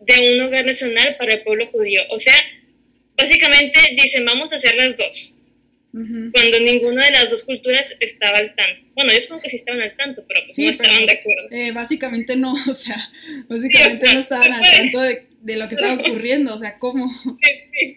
[0.00, 2.02] de un hogar nacional para el pueblo judío.
[2.10, 2.36] O sea,
[3.16, 5.36] básicamente dicen, vamos a hacer las dos
[6.32, 8.86] cuando ninguna de las dos culturas estaba al tanto.
[8.94, 11.48] Bueno, ellos como que sí estaban al tanto, pero pues no estaban de acuerdo.
[11.50, 13.10] Eh, básicamente no, o sea,
[13.48, 17.10] básicamente no estaban al tanto de, de, lo que estaba ocurriendo, o sea, ¿cómo?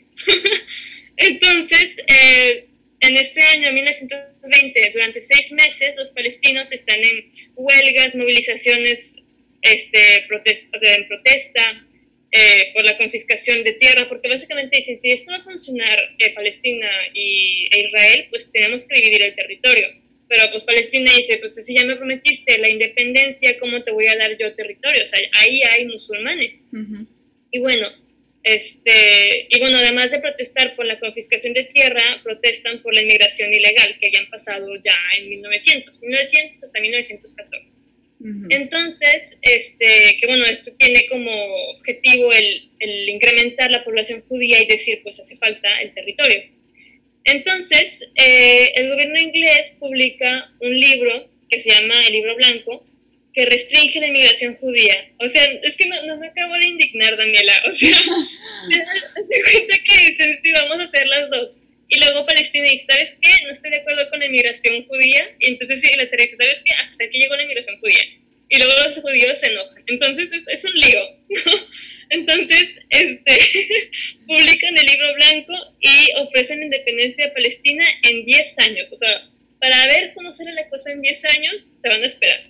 [1.18, 2.70] Entonces, eh,
[3.02, 9.24] en este año 1920, durante seis meses, los palestinos están en huelgas, movilizaciones,
[9.62, 11.86] este, protest o sea, en protesta,
[12.32, 16.32] eh, por la confiscación de tierra, porque básicamente dicen, si esto va a funcionar eh,
[16.34, 19.88] Palestina y, e Israel, pues tenemos que dividir el territorio.
[20.28, 24.16] Pero pues Palestina dice, pues si ya me prometiste la independencia, ¿cómo te voy a
[24.16, 25.02] dar yo territorio?
[25.04, 26.70] O sea, ahí hay musulmanes.
[27.52, 27.88] Y bueno,
[28.44, 33.54] Este, y bueno, además de protestar por la confiscación de tierra, protestan por la inmigración
[33.54, 37.89] ilegal que habían pasado ya en 1900, 1900 hasta 1914.
[38.22, 41.32] Entonces, este, que bueno, esto tiene como
[41.78, 46.44] objetivo el, el, incrementar la población judía y decir, pues hace falta el territorio.
[47.24, 52.86] Entonces, eh, el gobierno inglés publica un libro que se llama El Libro Blanco,
[53.34, 55.12] que restringe la inmigración judía.
[55.20, 57.54] O sea, es que no, no me acabo de indignar, Daniela.
[57.68, 57.98] O sea,
[58.70, 61.60] te cuenta que dicen, sí, vamos a hacer las dos.
[61.90, 63.30] Y luego Palestina dice, ¿sabes qué?
[63.44, 65.36] No estoy de acuerdo con la inmigración judía.
[65.40, 66.72] Y entonces la dice, ¿sabes qué?
[66.74, 68.04] Hasta aquí llegó la inmigración judía.
[68.48, 69.84] Y luego los judíos se enojan.
[69.88, 71.00] Entonces es, es un lío,
[72.10, 73.32] Entonces, este,
[74.28, 78.92] publican el libro blanco y ofrecen independencia de Palestina en 10 años.
[78.92, 82.50] O sea, para ver cómo será la cosa en 10 años, se van a esperar.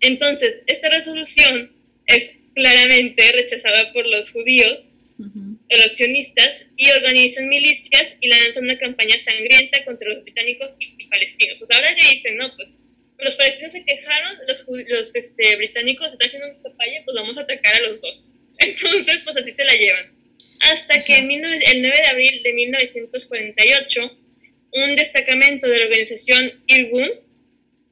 [0.00, 1.72] Entonces, esta resolución
[2.06, 5.47] es claramente rechazada por los judíos, los
[5.88, 11.60] sionistas, y organizan milicias y lanzan una campaña sangrienta contra los británicos y, palestinos.
[11.60, 12.76] O sea, ahora ya dicen, no, pues
[13.18, 17.42] los palestinos se quejaron, los, los este, británicos están haciendo una papaya, pues vamos a
[17.42, 18.34] atacar a los dos.
[18.58, 20.18] Entonces, pues así se la llevan.
[20.60, 24.18] Hasta que en el 9 de abril de 1948,
[24.72, 27.08] un destacamento de la organización Irgun,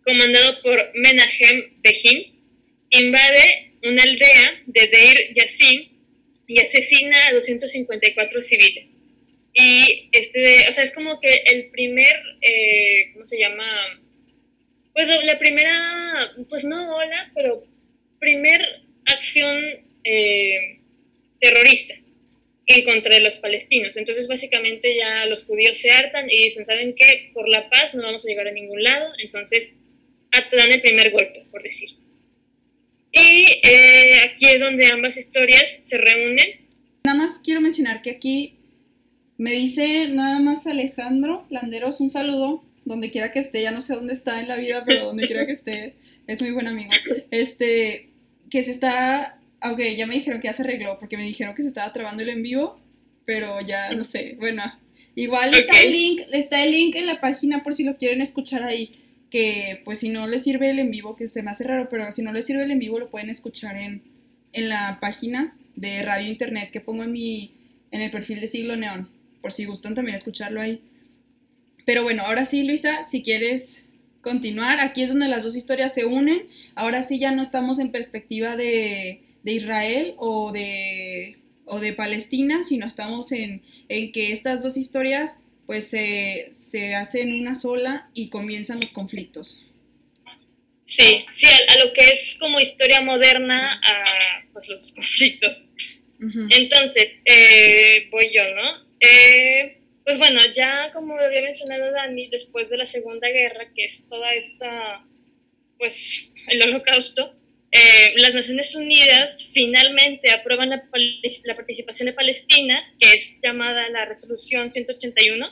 [0.04, 2.36] comandado por Menahem Begin,
[2.90, 5.95] invade una aldea de Deir Yassin
[6.46, 9.02] y asesina a 254 civiles.
[9.52, 13.64] Y este, o sea, es como que el primer, eh, ¿cómo se llama?
[14.92, 17.64] Pues la primera, pues no ola, pero
[18.18, 18.60] primer
[19.06, 19.56] acción
[20.04, 20.80] eh,
[21.40, 21.94] terrorista
[22.66, 23.96] en contra de los palestinos.
[23.96, 27.30] Entonces básicamente ya los judíos se hartan y dicen, ¿saben qué?
[27.32, 29.82] Por la paz no vamos a llegar a ningún lado, entonces
[30.52, 31.90] dan el primer golpe, por decir.
[33.16, 36.46] Y eh, aquí es donde ambas historias se reúnen.
[37.04, 38.56] Nada más quiero mencionar que aquí
[39.38, 43.94] me dice nada más Alejandro Landeros, un saludo, donde quiera que esté, ya no sé
[43.94, 45.94] dónde está en la vida, pero donde quiera que esté,
[46.26, 46.90] es muy buen amigo.
[47.30, 48.10] Este,
[48.50, 51.62] que se está, aunque ya me dijeron que ya se arregló, porque me dijeron que
[51.62, 52.78] se estaba trabando el en vivo,
[53.24, 54.62] pero ya no sé, bueno,
[55.14, 58.62] igual está el link, está el link en la página por si lo quieren escuchar
[58.62, 61.88] ahí que pues si no les sirve el en vivo, que se me hace raro,
[61.88, 64.02] pero si no les sirve el en vivo lo pueden escuchar en,
[64.52, 67.52] en la página de radio internet que pongo en mi
[67.90, 69.08] en el perfil de Siglo Neón,
[69.40, 70.80] por si gustan también escucharlo ahí.
[71.84, 73.86] Pero bueno, ahora sí, Luisa, si quieres
[74.20, 76.48] continuar, aquí es donde las dos historias se unen.
[76.74, 82.64] Ahora sí ya no estamos en perspectiva de, de Israel o de, o de Palestina,
[82.64, 88.28] sino estamos en, en que estas dos historias pues se, se hacen una sola y
[88.28, 89.64] comienzan los conflictos.
[90.86, 94.04] Sí, sí, a, lo que es como historia moderna, a
[94.52, 95.70] pues, los conflictos.
[96.48, 98.86] Entonces, eh, voy yo, ¿no?
[99.00, 103.84] Eh, pues bueno, ya como lo había mencionado Dani, después de la Segunda Guerra, que
[103.84, 105.04] es toda esta,
[105.76, 107.34] pues, el holocausto,
[107.76, 110.88] eh, las Naciones Unidas finalmente aprueban la,
[111.54, 115.46] participación de Palestina, que es llamada la Resolución 181,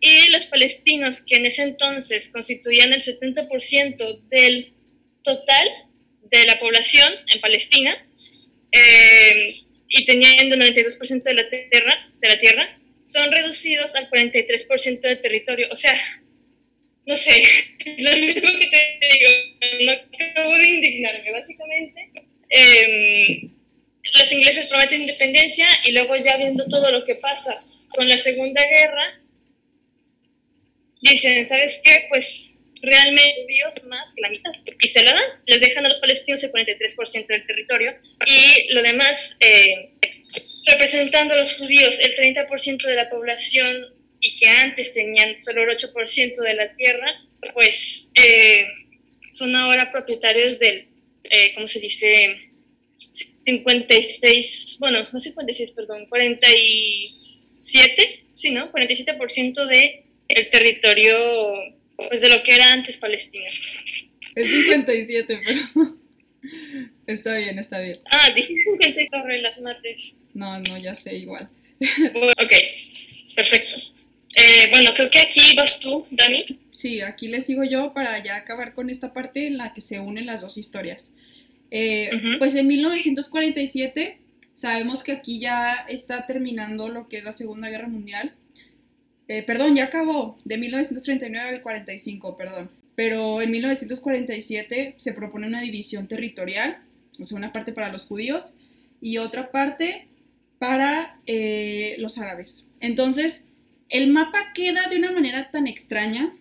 [0.00, 4.74] y los palestinos, que en ese entonces constituían el 70% del
[5.22, 5.68] total
[6.28, 8.04] de la población en Palestina,
[8.72, 12.68] eh, y teniendo el 92% de la tierra, de la tierra,
[13.04, 15.68] son reducidos al 43% del territorio.
[15.70, 15.94] O sea,
[17.06, 17.42] no sé,
[17.98, 19.30] lo mismo que te digo,
[19.84, 22.12] no acabo de indignarme, básicamente.
[22.48, 23.50] Em,
[24.18, 27.54] los ingleses prometen independencia y luego ya viendo todo lo que pasa
[27.88, 29.20] con la Segunda Guerra,
[31.00, 32.06] dicen, ¿sabes qué?
[32.08, 34.52] Pues realmente Dios más que la mitad.
[34.80, 37.94] Y se la dan, les dejan a los palestinos el 43% del territorio
[38.26, 39.90] y lo demás, eh,
[40.66, 43.93] representando a los judíos el 30% de la población
[44.24, 47.12] y que antes tenían solo el 8% de la tierra,
[47.52, 48.66] pues eh,
[49.30, 50.88] son ahora propietarios del,
[51.24, 52.34] eh, ¿cómo se dice?
[53.44, 58.72] 56, bueno, no 56, perdón, 47, sí, ¿no?
[58.72, 61.18] 47% de el territorio,
[62.08, 63.44] pues de lo que era antes Palestina.
[64.34, 65.60] Es 57, pero
[67.06, 68.00] está bien, está bien.
[68.06, 70.16] Ah, dije 54 en las mates.
[70.32, 71.50] No, no, ya sé, igual.
[71.78, 72.52] ok,
[73.36, 73.93] perfecto.
[74.36, 76.58] Eh, bueno, creo que aquí vas tú, Dani.
[76.72, 80.00] Sí, aquí le sigo yo para ya acabar con esta parte en la que se
[80.00, 81.12] unen las dos historias.
[81.70, 84.18] Eh, pues en 1947
[84.54, 88.32] sabemos que aquí ya está terminando lo que es la Segunda Guerra Mundial.
[89.28, 92.70] Eh, perdón, ya acabó, de 1939 al 45, perdón.
[92.94, 96.78] Pero en 1947 se propone una división territorial,
[97.18, 98.54] o sea, una parte para los judíos
[99.00, 100.06] y otra parte
[100.58, 102.68] para eh, los árabes.
[102.80, 103.48] Entonces,
[103.88, 106.34] el mapa queda de una manera tan extraña,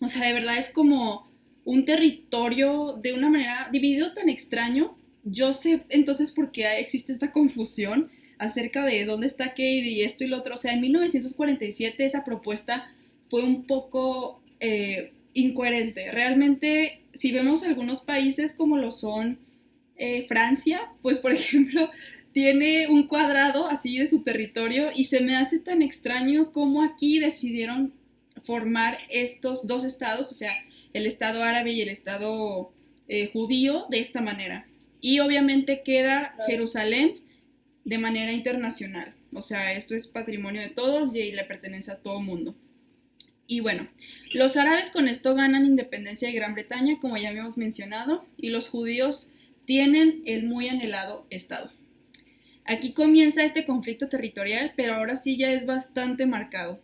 [0.00, 1.30] o sea, de verdad es como
[1.64, 4.96] un territorio de una manera dividido tan extraño.
[5.24, 10.24] Yo sé entonces por qué existe esta confusión acerca de dónde está Kate y esto
[10.24, 10.54] y lo otro.
[10.54, 12.92] O sea, en 1947 esa propuesta
[13.30, 16.10] fue un poco eh, incoherente.
[16.12, 19.38] Realmente, si vemos algunos países como lo son
[19.96, 21.90] eh, Francia, pues por ejemplo,
[22.34, 27.20] tiene un cuadrado así de su territorio y se me hace tan extraño cómo aquí
[27.20, 27.94] decidieron
[28.42, 30.52] formar estos dos estados, o sea,
[30.92, 32.72] el estado árabe y el estado
[33.06, 34.66] eh, judío de esta manera.
[35.00, 37.20] Y obviamente queda Jerusalén
[37.84, 39.14] de manera internacional.
[39.32, 42.56] O sea, esto es patrimonio de todos y le pertenece a todo mundo.
[43.46, 43.86] Y bueno,
[44.32, 48.70] los árabes con esto ganan independencia de Gran Bretaña, como ya habíamos mencionado, y los
[48.70, 49.34] judíos
[49.66, 51.70] tienen el muy anhelado Estado.
[52.64, 56.80] Aquí comienza este conflicto territorial, pero ahora sí ya es bastante marcado.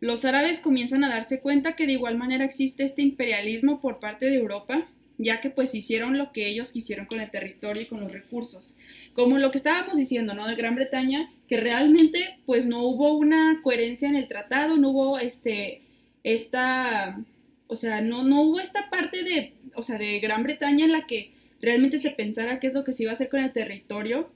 [0.00, 4.30] Los árabes comienzan a darse cuenta que de igual manera existe este imperialismo por parte
[4.30, 8.00] de Europa, ya que pues hicieron lo que ellos quisieron con el territorio y con
[8.00, 8.78] los recursos.
[9.12, 10.48] Como lo que estábamos diciendo, ¿no?
[10.48, 15.18] De Gran Bretaña, que realmente pues no hubo una coherencia en el tratado, no hubo
[15.18, 15.82] este,
[16.24, 17.22] esta,
[17.66, 21.06] o sea, no, no hubo esta parte de, o sea, de Gran Bretaña en la
[21.06, 24.30] que realmente se pensara qué es lo que se iba a hacer con el territorio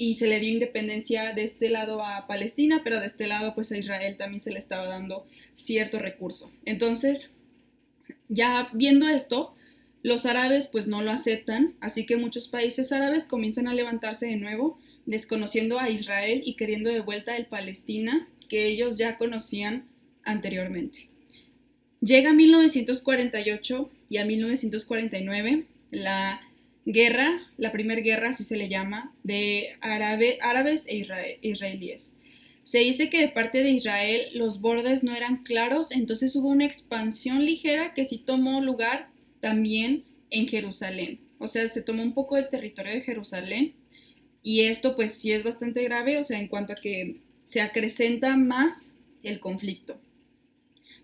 [0.00, 3.72] y se le dio independencia de este lado a Palestina, pero de este lado pues
[3.72, 6.50] a Israel también se le estaba dando cierto recurso.
[6.64, 7.32] Entonces,
[8.28, 9.56] ya viendo esto,
[10.02, 14.36] los árabes pues no lo aceptan, así que muchos países árabes comienzan a levantarse de
[14.36, 19.88] nuevo, desconociendo a Israel y queriendo de vuelta el Palestina que ellos ya conocían
[20.22, 21.10] anteriormente.
[22.00, 26.47] Llega 1948 y a 1949 la
[26.88, 31.06] guerra, la primera guerra, así se le llama, de árabes e
[31.42, 32.20] israelíes.
[32.62, 36.64] Se dice que de parte de Israel los bordes no eran claros, entonces hubo una
[36.64, 39.10] expansión ligera que sí tomó lugar
[39.40, 41.20] también en Jerusalén.
[41.38, 43.74] O sea, se tomó un poco del territorio de Jerusalén
[44.42, 48.34] y esto pues sí es bastante grave, o sea, en cuanto a que se acrecenta
[48.36, 49.98] más el conflicto.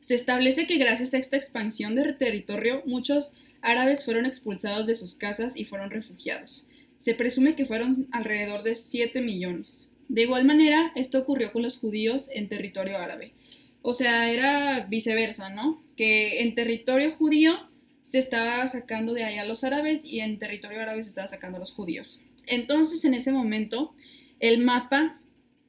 [0.01, 5.14] Se establece que gracias a esta expansión de territorio, muchos árabes fueron expulsados de sus
[5.14, 6.68] casas y fueron refugiados.
[6.96, 9.90] Se presume que fueron alrededor de 7 millones.
[10.08, 13.32] De igual manera, esto ocurrió con los judíos en territorio árabe.
[13.82, 15.82] O sea, era viceversa, ¿no?
[15.96, 17.68] Que en territorio judío
[18.00, 21.56] se estaba sacando de ahí a los árabes y en territorio árabe se estaba sacando
[21.56, 22.20] a los judíos.
[22.46, 23.94] Entonces, en ese momento,
[24.40, 25.20] el mapa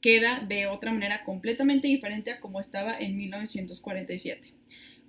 [0.01, 4.53] queda de otra manera completamente diferente a como estaba en 1947.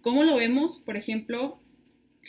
[0.01, 0.79] ¿Cómo lo vemos?
[0.79, 1.61] Por ejemplo,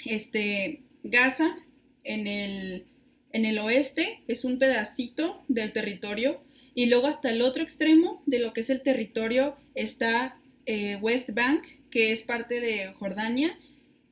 [0.05, 1.57] este, Gaza
[2.03, 2.85] en el,
[3.31, 6.41] en el oeste es un pedacito del territorio
[6.73, 11.31] y luego hasta el otro extremo de lo que es el territorio está eh, West
[11.33, 13.57] Bank, que es parte de Jordania,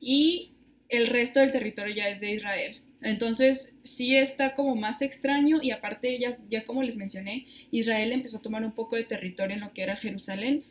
[0.00, 0.52] y
[0.88, 2.80] el resto del territorio ya es de Israel.
[3.02, 8.38] Entonces sí está como más extraño y aparte ya, ya como les mencioné, Israel empezó
[8.38, 10.64] a tomar un poco de territorio en lo que era Jerusalén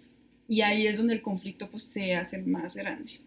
[0.48, 3.22] y ahí es donde el conflicto pues se hace más grande.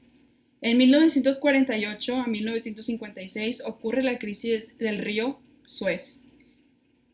[0.61, 6.23] En 1948 a 1956 ocurre la crisis del río Suez.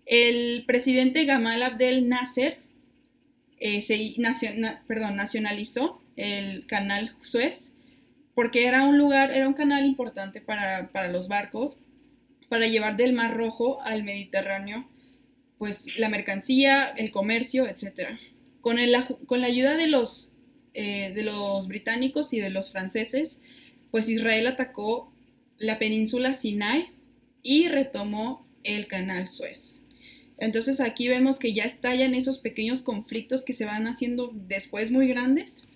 [0.07, 2.59] El presidente Gamal Abdel Nasser
[3.59, 4.15] eh, se
[4.87, 7.75] perdón, nacionalizó el canal Suez
[8.35, 11.81] porque era un lugar, era un canal importante para, para los barcos,
[12.49, 14.89] para llevar del Mar Rojo al Mediterráneo,
[15.57, 18.11] pues la mercancía, el comercio, etc.
[18.61, 18.93] Con, el,
[19.27, 20.37] con la ayuda de los
[20.75, 23.43] eh, de los británicos y de los franceses,
[23.91, 25.12] pues Israel atacó
[25.59, 26.91] la península Sinai
[27.43, 29.85] y retomó el canal Suez.
[30.39, 35.07] Entonces aquí vemos que ya estallan esos pequeños conflictos que se van haciendo después muy
[35.07, 35.68] grandes,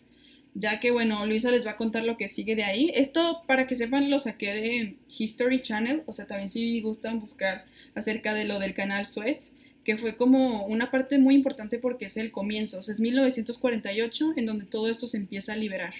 [0.55, 2.90] ya que bueno, Luisa les va a contar lo que sigue de ahí.
[2.94, 7.66] Esto para que sepan lo saqué de History Channel, o sea, también si gustan buscar
[7.94, 9.53] acerca de lo del canal Suez
[9.89, 14.45] que fue como una parte muy importante porque es el comienzo, o es 1948 en
[14.45, 15.95] donde todo esto se empieza a liberar.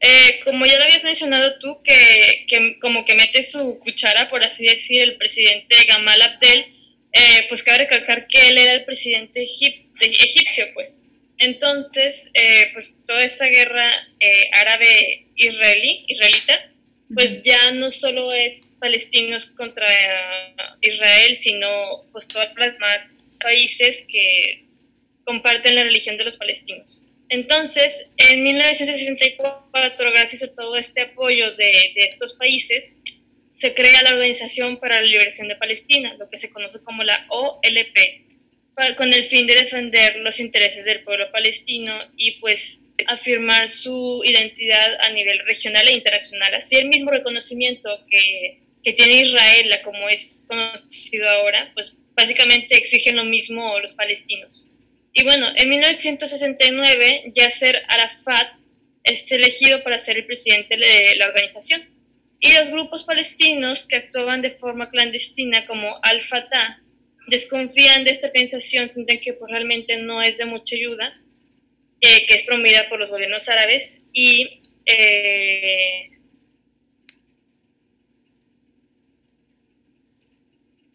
[0.00, 4.44] Eh, como ya lo habías mencionado tú, que, que, como que mete su cuchara, por
[4.44, 6.66] así decir, el presidente Gamal Abdel,
[7.12, 11.06] eh, pues cabe recalcar que él era el presidente egipcio, pues.
[11.38, 13.88] Entonces, eh, pues toda esta guerra
[14.50, 16.69] árabe-israelí, israelita,
[17.14, 19.86] pues ya no solo es palestinos contra
[20.80, 21.68] Israel, sino
[22.12, 24.66] pues todos los demás países que
[25.24, 27.06] comparten la religión de los palestinos.
[27.28, 32.96] Entonces, en 1964, gracias a todo este apoyo de, de estos países,
[33.52, 37.26] se crea la Organización para la Liberación de Palestina, lo que se conoce como la
[37.28, 44.22] OLP, con el fin de defender los intereses del pueblo palestino y pues afirmar su
[44.24, 50.08] identidad a nivel regional e internacional, así el mismo reconocimiento que, que tiene Israel, como
[50.08, 54.70] es conocido ahora, pues básicamente exigen lo mismo los palestinos.
[55.12, 58.54] Y bueno, en 1969 Yasser Arafat
[59.02, 61.82] es elegido para ser el presidente de la organización.
[62.38, 66.80] Y los grupos palestinos que actuaban de forma clandestina como Al-Fatah
[67.26, 71.19] desconfían de esta organización, sienten que pues, realmente no es de mucha ayuda,
[72.00, 76.10] eh, que es promovida por los gobiernos árabes y eh,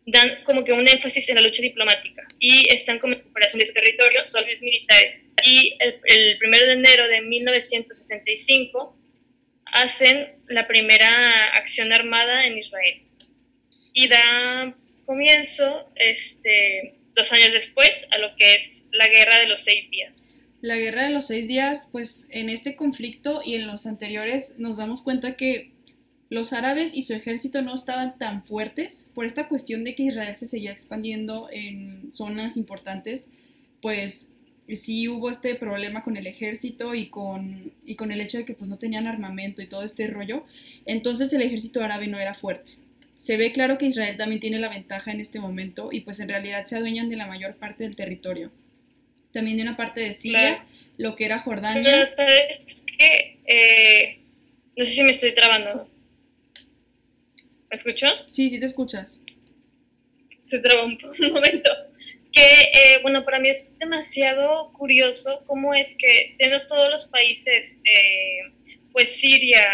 [0.06, 4.32] dan como que un énfasis en la lucha diplomática y están como recuperación de territorios,
[4.32, 5.34] territorio, militares.
[5.44, 8.98] Y el, el 1 de enero de 1965
[9.66, 13.02] hacen la primera acción armada en Israel
[13.94, 14.76] y da
[15.06, 20.42] comienzo este, dos años después a lo que es la guerra de los seis días.
[20.66, 24.78] La guerra de los seis días, pues en este conflicto y en los anteriores nos
[24.78, 25.70] damos cuenta que
[26.32, 30.36] los árabes y su ejército no estaban tan fuertes por esta cuestión de que Israel
[30.36, 33.30] se seguía expandiendo en zonas importantes,
[33.80, 34.34] pues
[34.68, 38.56] sí hubo este problema con el ejército y con, y con el hecho de que
[38.56, 40.46] pues no tenían armamento y todo este rollo,
[40.88, 42.72] entonces el ejército árabe no era fuerte.
[43.18, 46.30] Se ve claro que Israel también tiene la ventaja en este momento y pues en
[46.30, 48.50] realidad se adueñan de la mayor parte del territorio.
[49.36, 50.66] También de una parte de Siria,
[50.96, 51.84] lo que era Jordania.
[51.84, 54.20] Pero sabes que, eh,
[54.78, 55.90] no sé si me estoy trabando.
[57.70, 58.08] ¿Me escucho?
[58.30, 59.22] Sí, sí te escuchas.
[60.38, 60.98] Se trabó un,
[61.34, 61.70] momento.
[62.32, 67.82] Que, eh, bueno, para mí es demasiado curioso cómo es que, siendo todos los países,
[67.84, 68.54] eh,
[68.94, 69.66] pues Siria,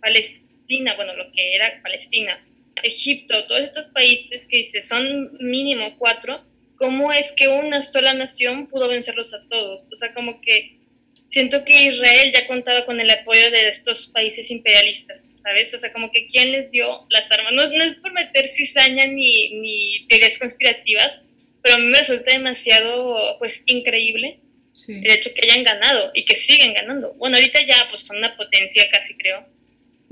[0.00, 2.44] Palestina, bueno, lo que era Palestina,
[2.82, 6.44] Egipto, todos estos países que dice son mínimo cuatro,
[6.82, 9.88] ¿cómo es que una sola nación pudo vencerlos a todos?
[9.92, 10.80] O sea, como que
[11.28, 15.72] siento que Israel ya contaba con el apoyo de estos países imperialistas, ¿sabes?
[15.74, 17.52] O sea, como que quién les dio las armas.
[17.52, 21.28] No, es por meter cizaña ni, ni teorías conspirativas,
[21.62, 24.40] pero a mí me resulta demasiado, pues, increíble
[24.88, 27.14] el hecho que hayan ganado y que siguen ganando.
[27.14, 29.46] Bueno, ahorita ya, pues, son una potencia casi, creo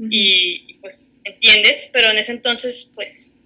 [0.09, 3.43] y, pues entiendes, pero en ese entonces pues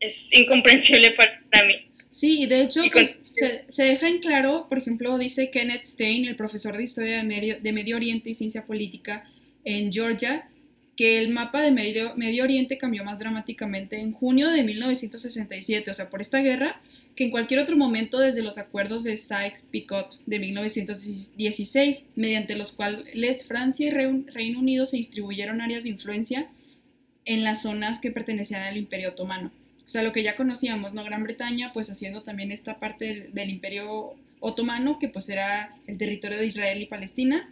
[0.00, 1.85] es incomprensible para mí.
[2.16, 3.20] Sí, y de hecho pues,
[3.68, 7.60] se, deja en claro, por ejemplo, dice Kenneth Stein, el profesor de Historia de Medio,
[7.60, 9.28] de Medio Oriente y Ciencia Política
[9.64, 10.48] en Georgia,
[10.96, 15.94] que el mapa de Medio, Medio Oriente cambió más dramáticamente en junio de 1967, o
[15.94, 16.80] sea, por esta guerra,
[17.16, 23.46] que en cualquier otro momento desde los acuerdos de Sykes-Picot de 1916, mediante los cuales
[23.46, 26.48] Francia y Reino Unido se distribuyeron áreas de influencia
[27.26, 29.52] en las zonas que pertenecían al Imperio Otomano.
[29.86, 31.04] O sea, lo que ya conocíamos, ¿no?
[31.04, 36.38] Gran Bretaña, pues haciendo también esta parte del, Imperio Otomano, que pues era el territorio
[36.38, 37.48] de Israel y Palestina.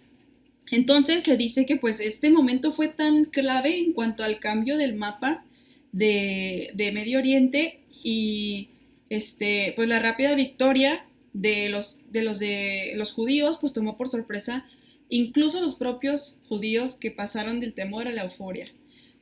[0.71, 4.95] Entonces se dice que pues este momento fue tan clave en cuanto al cambio del
[4.95, 5.45] mapa
[5.93, 8.71] de, de Medio Oriente y
[9.11, 11.05] este, pues la rápida victoria
[11.35, 14.67] de los, de los de los judíos, pues tomó por sorpresa
[15.09, 18.67] incluso los propios judíos que pasaron del temor a la euforia.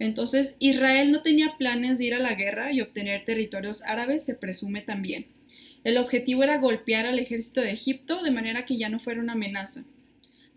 [0.02, 4.34] Entonces, Israel no tenía planes de ir a la guerra y obtener territorios árabes, se
[4.34, 5.26] presume también.
[5.84, 9.34] El objetivo era golpear al ejército de Egipto de manera que ya no fuera una
[9.34, 9.84] amenaza.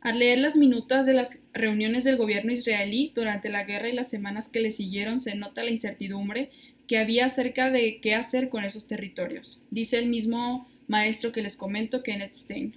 [0.02, 4.10] Al leer las minutas de las reuniones del gobierno israelí durante la guerra y las
[4.10, 6.50] semanas que le siguieron, se nota la incertidumbre
[6.88, 11.56] que había acerca de qué hacer con esos territorios, dice el mismo maestro que les
[11.56, 12.76] comento, Kenneth Stein.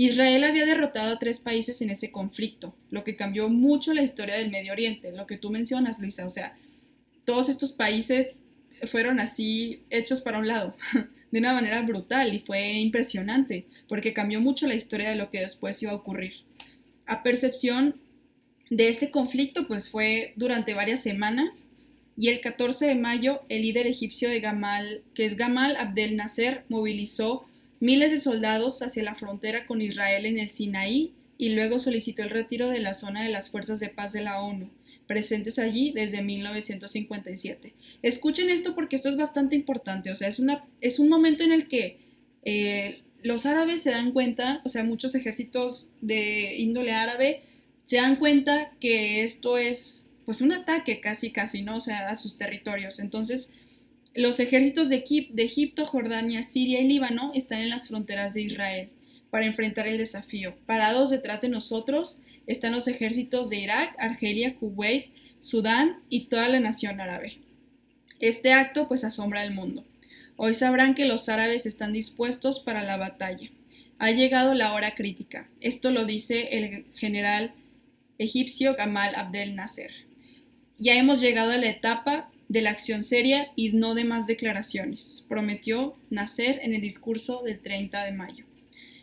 [0.00, 4.36] Israel había derrotado a tres países en ese conflicto, lo que cambió mucho la historia
[4.36, 6.56] del Medio Oriente, lo que tú mencionas, Luisa, o sea,
[7.24, 8.44] todos estos países
[8.86, 10.76] fueron así hechos para un lado,
[11.32, 15.40] de una manera brutal y fue impresionante, porque cambió mucho la historia de lo que
[15.40, 16.34] después iba a ocurrir.
[17.04, 17.96] A percepción
[18.70, 21.70] de este conflicto, pues fue durante varias semanas,
[22.16, 26.64] y el 14 de mayo el líder egipcio de Gamal, que es Gamal Abdel Nasser,
[26.68, 27.47] movilizó
[27.80, 32.30] miles de soldados hacia la frontera con Israel en el Sinaí y luego solicitó el
[32.30, 34.70] retiro de la zona de las fuerzas de paz de la ONU,
[35.06, 37.74] presentes allí desde 1957.
[38.02, 41.52] Escuchen esto porque esto es bastante importante, o sea, es, una, es un momento en
[41.52, 41.98] el que
[42.44, 47.42] eh, los árabes se dan cuenta, o sea, muchos ejércitos de índole árabe
[47.84, 51.76] se dan cuenta que esto es pues un ataque casi casi, ¿no?
[51.76, 53.00] O sea, a sus territorios.
[53.00, 53.54] Entonces,
[54.18, 58.90] los ejércitos de, de Egipto, Jordania, Siria y Líbano están en las fronteras de Israel
[59.30, 60.56] para enfrentar el desafío.
[60.66, 66.58] Parados detrás de nosotros están los ejércitos de Irak, Argelia, Kuwait, Sudán y toda la
[66.58, 67.38] nación árabe.
[68.18, 69.84] Este acto pues asombra al mundo.
[70.36, 73.48] Hoy sabrán que los árabes están dispuestos para la batalla.
[74.00, 75.48] Ha llegado la hora crítica.
[75.60, 77.52] Esto lo dice el general
[78.18, 79.92] egipcio Gamal Abdel Nasser.
[80.76, 85.26] Ya hemos llegado a la etapa de la acción seria y no de más declaraciones,
[85.28, 88.44] prometió Nasser en el discurso del 30 de mayo.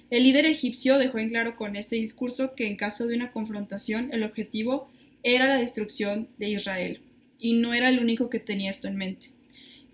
[0.10, 4.10] El líder egipcio dejó en claro con este discurso que en caso de una confrontación
[4.12, 4.90] el objetivo
[5.24, 7.02] era la destrucción de Israel,
[7.40, 9.30] y no era el único que tenía esto en mente.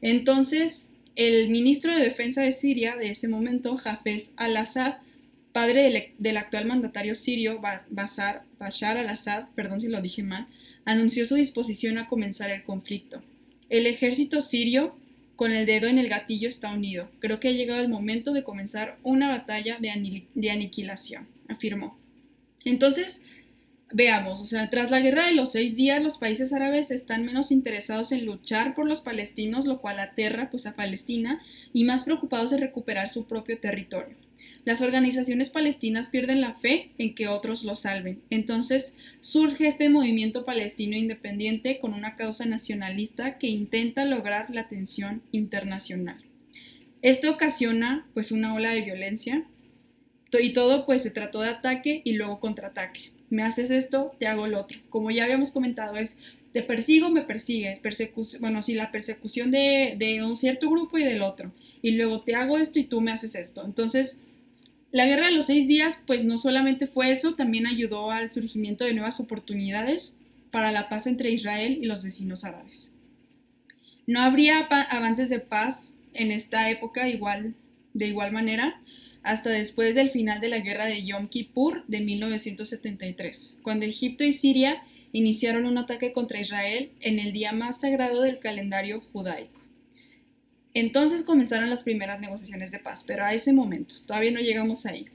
[0.02, 4.96] Entonces, el ministro de Defensa de Siria de ese momento, Hafez al-Assad,
[5.52, 10.48] padre del, actual mandatario sirio Bashar al-Assad, perdón si lo dije mal,
[10.86, 13.22] anunció su disposición a comenzar el conflicto.
[13.72, 14.98] El ejército sirio,
[15.38, 17.10] con el dedo en el gatillo, está unido.
[17.20, 21.98] Creo que ha llegado el momento de comenzar una batalla de, aniquilación, afirmó.
[22.66, 23.24] Entonces,
[23.94, 27.52] Veamos, o sea, tras la guerra de los seis días, los países árabes están menos
[27.52, 31.42] interesados en luchar por los palestinos, lo cual aterra pues a Palestina,
[31.74, 34.16] y más preocupados de recuperar su propio territorio.
[34.64, 38.22] Las organizaciones palestinas pierden la fe en que otros lo salven.
[38.30, 45.24] Entonces surge este movimiento palestino independiente con una causa nacionalista que intenta lograr la atención
[45.32, 46.24] internacional.
[47.02, 49.46] Esto ocasiona pues una ola de violencia
[50.40, 54.46] y todo pues se trató de ataque y luego contraataque me haces esto, te hago
[54.46, 54.80] el otro.
[54.90, 56.20] Como ya habíamos comentado, es
[56.52, 61.04] te persigo, me persigues, persecución, bueno, sí, la persecución de, de, un cierto grupo y
[61.04, 61.52] del otro.
[61.82, 63.64] Y luego te hago esto y tú me haces esto.
[63.66, 64.24] Entonces,
[64.92, 68.84] la guerra de los seis días, pues no solamente fue eso, también ayudó al surgimiento
[68.84, 70.18] de nuevas oportunidades
[70.52, 72.94] para la paz entre Israel y los vecinos árabes.
[74.06, 77.56] No habría avances de paz en esta época igual,
[77.94, 78.82] de igual manera,
[79.24, 84.34] hasta después del final de la guerra de Yom Kippur de 1973, cuando Egipto y
[84.34, 84.84] Siria
[85.14, 89.61] iniciaron un ataque contra Israel en el día más sagrado del calendario judaico.
[90.74, 95.08] Entonces comenzaron las primeras negociaciones de paz, pero a ese momento, todavía no llegamos ahí.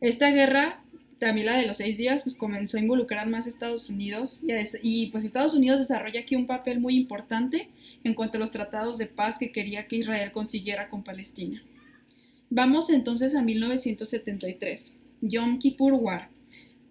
[0.00, 0.82] Esta guerra,
[1.18, 4.52] también la de los seis días, pues comenzó a involucrar más a Estados Unidos y,
[4.82, 7.68] y pues Estados Unidos desarrolla aquí un papel muy importante
[8.02, 11.62] en cuanto a los tratados de paz que quería que Israel consiguiera con Palestina.
[12.50, 16.30] Vamos entonces a 1973, Yom Kippur War,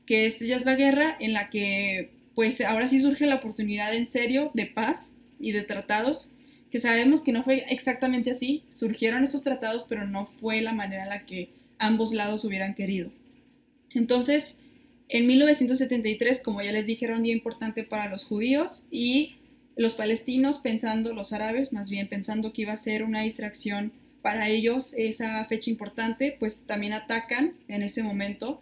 [0.05, 3.93] que esta ya es la guerra en la que pues ahora sí surge la oportunidad
[3.93, 6.32] en serio de paz y de tratados,
[6.73, 11.03] que sabemos que no fue exactamente así, surgieron esos tratados, pero no fue la manera
[11.03, 13.11] en la que ambos lados hubieran querido.
[13.91, 14.61] Entonces,
[15.07, 19.35] en 1973, como ya les dije, era un día importante para los judíos y
[19.75, 23.93] los palestinos pensando, los árabes más bien pensando que iba a ser una distracción
[24.23, 28.61] para ellos esa fecha importante, pues también atacan en ese momento.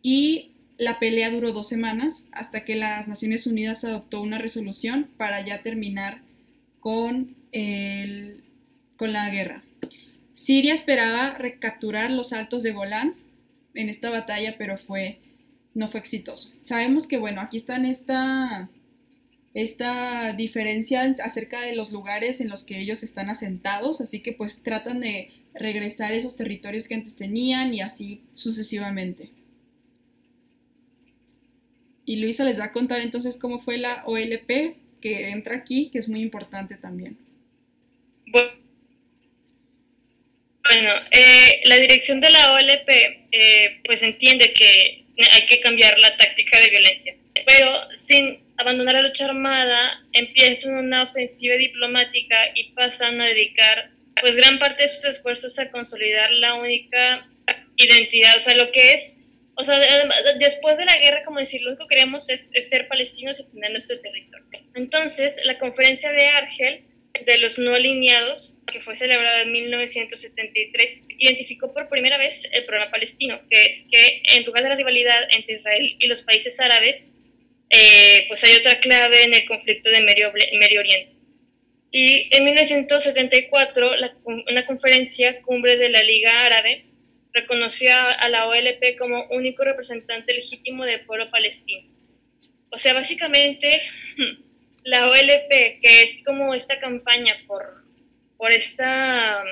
[0.00, 5.44] Y la pelea duró dos semanas hasta que las Naciones Unidas adoptó una resolución para
[5.44, 6.24] ya terminar
[6.86, 8.44] con, el,
[8.96, 9.64] con la guerra.
[10.34, 13.16] Siria esperaba recapturar los altos de Golán
[13.74, 15.18] en esta batalla, pero fue,
[15.74, 16.54] no fue exitoso.
[16.62, 18.70] Sabemos que, bueno, aquí están esta
[19.52, 24.62] esta diferencia acerca de los lugares en los que ellos están asentados, así que pues
[24.62, 29.30] tratan de regresar esos territorios que antes tenían y así sucesivamente.
[32.04, 35.98] Y Luisa les va a contar entonces cómo fue la OLP que entra aquí, que
[35.98, 37.16] es muy importante también.
[38.26, 38.50] Bueno,
[41.12, 42.88] eh, la dirección de la OLP
[43.30, 47.14] eh, pues entiende que hay que cambiar la táctica de violencia,
[47.46, 53.90] pero sin abandonar la lucha armada, empiezan una ofensiva diplomática y pasan a dedicar
[54.20, 57.28] pues gran parte de sus esfuerzos a consolidar la única
[57.76, 59.15] identidad, o sea, lo que es,
[59.58, 59.80] o sea,
[60.38, 63.70] después de la guerra, como decir, lo único que queremos es, ser palestinos y tener
[63.70, 64.46] nuestro territorio.
[64.74, 66.84] Entonces, la conferencia de Argel
[67.24, 72.90] de los no alineados, que fue celebrada en 1973, identificó por primera vez el problema
[72.90, 77.18] palestino, que es que en lugar de la rivalidad entre Israel y los países árabes,
[77.70, 81.16] eh, pues hay otra clave en el conflicto de Medio, Medio Oriente.
[81.90, 86.84] Y en 1974, la, una conferencia cumbre de la Liga Árabe
[87.36, 91.88] reconoció a la OLP como único representante legítimo del pueblo palestino.
[92.70, 93.80] O sea, básicamente,
[94.84, 97.84] la OLP, que es como esta campaña por,
[98.36, 99.44] por esta,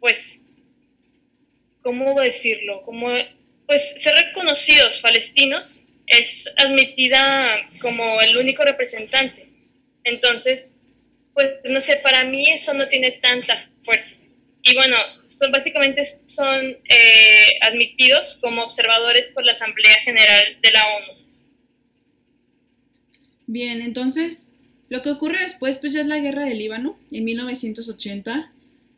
[0.00, 0.46] pues,
[1.82, 2.82] ¿cómo decirlo?
[2.82, 3.08] Como,
[3.66, 9.48] pues, ser reconocidos palestinos es admitida como el único representante.
[10.04, 10.80] Entonces,
[11.34, 14.16] pues no sé, para mí eso no tiene tanta fuerza.
[14.62, 14.96] Y bueno,
[15.38, 21.22] son, básicamente son eh, admitidos como observadores por la Asamblea General de la ONU.
[23.46, 24.52] Bien, entonces
[24.88, 28.52] lo que ocurre después pues ya es la guerra del Líbano en 1980.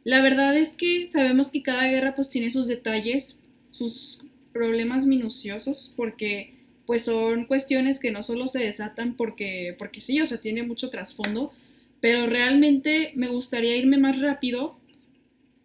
[0.05, 5.93] La verdad es que sabemos que cada guerra pues tiene sus detalles, sus problemas minuciosos,
[5.97, 6.55] porque
[6.87, 10.91] pues son cuestiones que no solo se desatan porque, porque sí, o sea, tiene mucho
[10.91, 11.53] trasfondo,
[12.01, 14.79] pero realmente me gustaría irme más rápido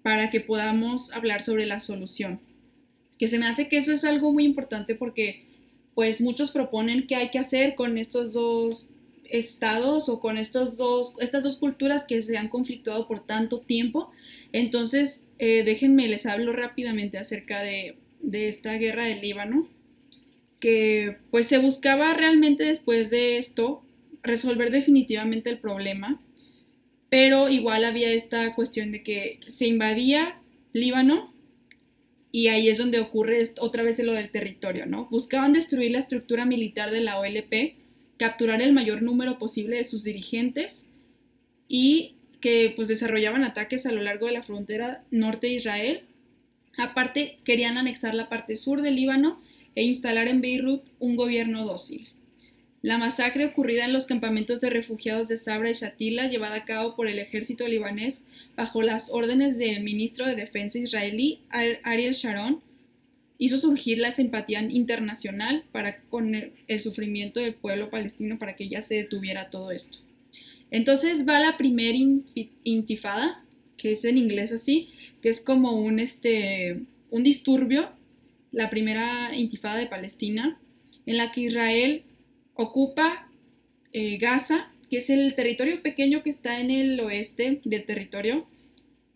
[0.04, 2.40] para que podamos hablar sobre la solución.
[3.18, 5.44] Que se me hace que eso es algo muy importante porque
[5.94, 8.92] pues muchos proponen qué hay que hacer con estos dos
[9.26, 14.12] estados o con estos dos, estas dos culturas que se han conflictuado por tanto tiempo.
[14.52, 19.68] Entonces, eh, déjenme, les hablo rápidamente acerca de, de esta guerra del Líbano,
[20.60, 23.84] que pues se buscaba realmente después de esto
[24.24, 26.22] resolver definitivamente el problema,
[27.10, 30.40] pero igual había esta cuestión de que se invadía
[30.74, 31.34] Líbano
[32.32, 35.08] y ahí es donde ocurre otra vez lo del territorio, ¿no?
[35.10, 37.76] Buscaban destruir la estructura militar de la OLP,
[38.18, 40.92] capturar el mayor número posible de sus dirigentes
[41.68, 46.02] y que pues desarrollaban ataques a lo largo de la frontera norte de Israel.
[46.78, 49.42] Aparte, querían anexar la parte sur del Líbano
[49.76, 52.10] e instalar en Beirut un gobierno dócil.
[52.82, 56.96] La masacre ocurrida en los campamentos de refugiados de Sabra y Shatila, llevada a cabo
[56.96, 58.26] por el ejército libanés
[58.56, 62.62] bajo las órdenes del ministro de Defensa israelí Ariel Sharon,
[63.38, 68.82] hizo surgir la simpatía internacional para con el, sufrimiento del pueblo palestino para que ya
[68.82, 70.00] se detuviera todo esto.
[70.72, 71.98] Entonces va la primera
[72.64, 73.44] intifada,
[73.76, 74.90] que es en inglés así,
[75.22, 77.90] que es como un, este, un disturbio,
[78.52, 80.60] la primera intifada de Palestina,
[81.06, 82.04] en la que Israel
[82.60, 83.32] ocupa
[83.94, 88.48] eh, Gaza, que es el territorio pequeño que está en el oeste del territorio.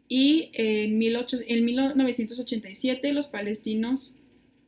[0.08, 4.20] Y en, 1987 los palestinos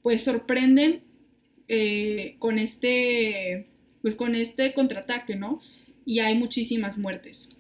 [0.02, 1.04] pues sorprenden
[1.68, 3.68] eh, con, este,
[4.02, 5.62] pues, con este contraataque, ¿no?
[6.06, 7.56] Y hay muchísimas muertes.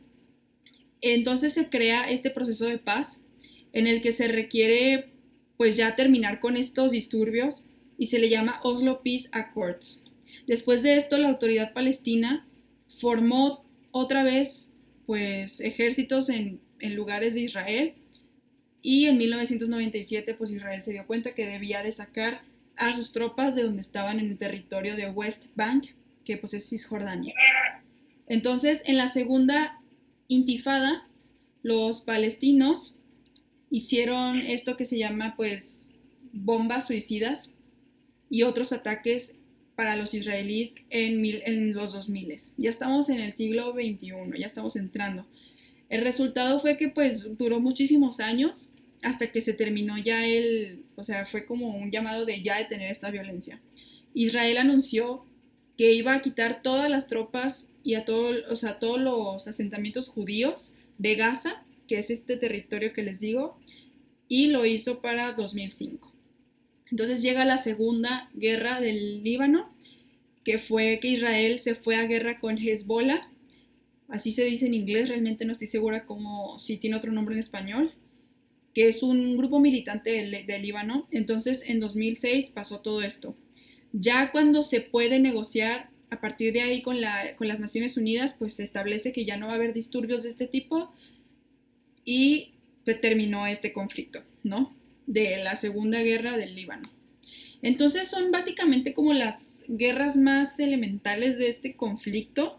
[1.01, 3.26] Entonces se crea este proceso de paz
[3.72, 5.11] en el que se requiere
[5.57, 7.66] pues ya terminar con estos disturbios
[7.97, 10.04] y se le llama Oslo Peace Accords.
[10.47, 12.47] Después de esto, la autoridad palestina
[12.87, 17.95] formó otra vez pues, ejércitos en, lugares de Israel
[18.83, 22.41] y en 1997 pues, Israel se dio cuenta que debía de sacar
[22.75, 25.87] a sus tropas de donde estaban en el territorio de West Bank,
[26.23, 27.33] que pues es Cisjordania.
[28.27, 29.81] Entonces, en la segunda
[30.27, 31.07] intifada,
[31.63, 32.99] los palestinos
[33.71, 35.87] hicieron esto que se llama pues
[36.31, 37.55] bombas suicidas
[38.29, 39.39] y otros ataques
[39.76, 42.36] para los israelíes en, mil, en los 2000.
[42.57, 45.26] Ya estamos en el siglo XXI, ya estamos entrando.
[45.89, 48.71] El resultado fue que pues duró muchísimos años
[49.03, 52.89] hasta que se terminó ya el, o sea, fue como un llamado de ya detener
[52.89, 53.61] esta violencia.
[54.13, 55.26] Israel anunció
[55.78, 60.07] que iba a quitar todas las tropas y a, todo, o sea, todos los asentamientos
[60.07, 63.59] judíos de Gaza, que es este territorio que les digo,
[64.28, 66.14] y lo hizo para 2005.
[66.95, 69.69] Entonces llega la segunda guerra del Líbano,
[70.45, 73.29] que fue que Israel se fue a guerra con Hezbollah,
[74.07, 77.39] así se dice en inglés, realmente no estoy segura cómo, si tiene otro nombre en
[77.39, 77.93] español,
[78.73, 81.05] que es un grupo militante del, Líbano.
[81.11, 83.35] Entonces en 2006 pasó todo esto.
[83.91, 88.63] Ya cuando se puede negociar a partir de ahí con las Naciones Unidas, pues se
[88.63, 90.93] establece que ya no va a haber disturbios de este tipo
[92.05, 92.53] y
[92.85, 94.73] pues, terminó este conflicto, ¿no?
[95.07, 96.83] De la Segunda Guerra del Líbano.
[97.61, 102.57] Entonces son básicamente como las guerras más elementales de este conflicto.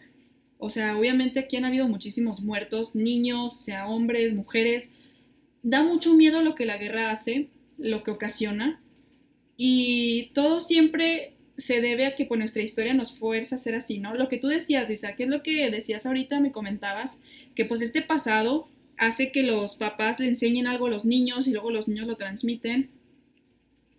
[0.59, 4.93] O sea, obviamente aquí han habido muchísimos muertos, niños, sea hombres, mujeres.
[5.63, 8.81] Da mucho miedo lo que la guerra hace, lo que ocasiona.
[9.57, 13.99] Y todo siempre se debe a que por nuestra historia nos fuerza a ser así,
[13.99, 14.15] ¿no?
[14.15, 17.21] Lo que tú decías, Luisa, que es lo que decías ahorita, me comentabas,
[17.55, 18.69] que pues este pasado
[18.99, 22.17] hace que los papás le enseñen algo a los niños y luego los niños lo
[22.17, 22.91] transmiten.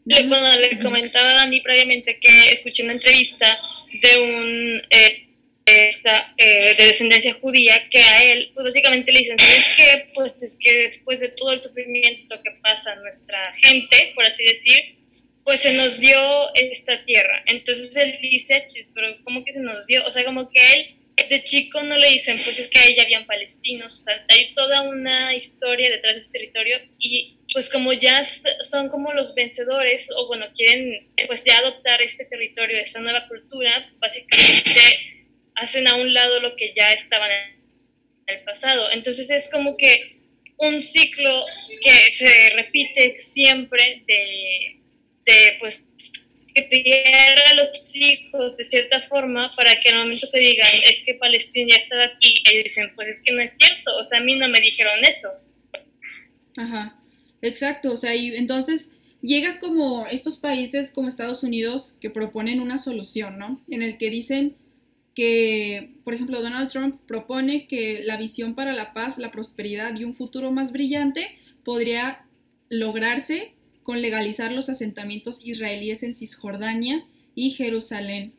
[0.05, 3.57] bueno, le comentaba a Dani previamente que escuché una entrevista
[4.01, 5.27] de un eh,
[5.69, 10.11] eh, de descendencia judía que a él, pues básicamente le dicen, ¿sabes qué?
[10.13, 14.97] Pues es que después de todo el sufrimiento que pasa nuestra gente, por así decir,
[15.43, 16.17] pues se nos dio
[16.55, 17.43] esta tierra.
[17.47, 20.05] Entonces él dice, pero ¿cómo que se nos dio?
[20.05, 20.96] O sea, como que él
[21.29, 24.53] de chico no le dicen, pues es que ahí ya habían palestinos, o sea, hay
[24.53, 30.09] toda una historia detrás de este territorio y pues como ya son como los vencedores
[30.15, 36.13] o bueno, quieren pues ya adoptar este territorio, esta nueva cultura, básicamente hacen a un
[36.13, 37.57] lado lo que ya estaban en
[38.27, 38.91] el pasado.
[38.91, 40.17] Entonces es como que
[40.57, 41.43] un ciclo
[41.81, 44.81] que se repite siempre de,
[45.25, 45.83] de pues
[46.65, 51.13] criar a los hijos de cierta forma para que al momento que digan es que
[51.15, 54.23] Palestina ya estaba aquí, ellos dicen, pues es que no es cierto, o sea, a
[54.23, 55.29] mí no me dijeron eso.
[56.57, 56.99] Ajá,
[57.41, 58.91] exacto, o sea, y entonces
[59.21, 63.63] llega como estos países como Estados Unidos que proponen una solución, ¿no?
[63.69, 64.55] En el que dicen
[65.13, 70.03] que, por ejemplo, Donald Trump propone que la visión para la paz, la prosperidad y
[70.03, 71.27] un futuro más brillante
[71.63, 72.25] podría
[72.69, 73.53] lograrse
[73.87, 78.33] con legalizar los asentamientos israelíes en Cisjordania y Jerusalén.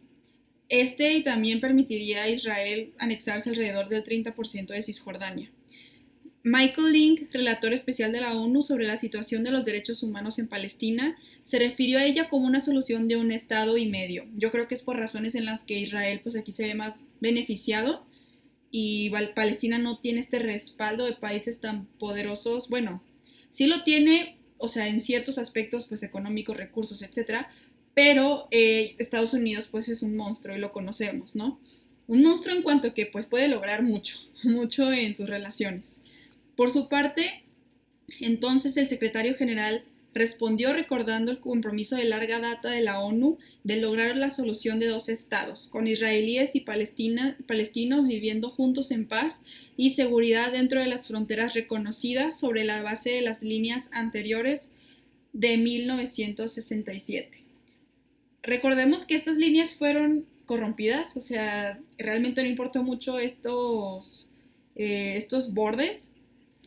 [0.69, 5.51] Este también permitiría a Israel anexarse alrededor del 30% de Cisjordania.
[6.43, 10.49] Michael Link, relator especial de la ONU sobre la situación de los derechos humanos en
[10.49, 14.27] Palestina, se refirió a ella como una solución de un Estado y medio.
[14.35, 17.09] Yo creo que es por razones en las que Israel pues aquí se ve más
[17.21, 18.07] beneficiado
[18.71, 22.69] y Palestina no tiene este respaldo de países tan poderosos.
[22.69, 23.03] Bueno,
[23.49, 27.51] sí lo tiene, o sea, en ciertos aspectos, pues económicos, recursos, etcétera,
[27.95, 31.59] pero eh, Estados Unidos, pues es un monstruo y lo conocemos, ¿no?
[32.07, 36.01] Un monstruo en cuanto que, pues puede lograr mucho, mucho en sus relaciones.
[36.57, 37.45] Por su parte,
[38.21, 39.85] entonces el secretario general
[40.19, 44.87] respondió recordando el compromiso de larga data de la ONU de lograr la solución de
[44.87, 49.45] dos estados, con israelíes y palestinos viviendo juntos en paz
[49.77, 54.75] y seguridad dentro de las fronteras reconocidas sobre la base de las líneas anteriores
[55.33, 57.45] de 1967.
[58.43, 64.33] Recordemos que estas líneas fueron corrompidas, o sea, realmente no importó mucho estos,
[64.75, 66.13] eh, estos bordes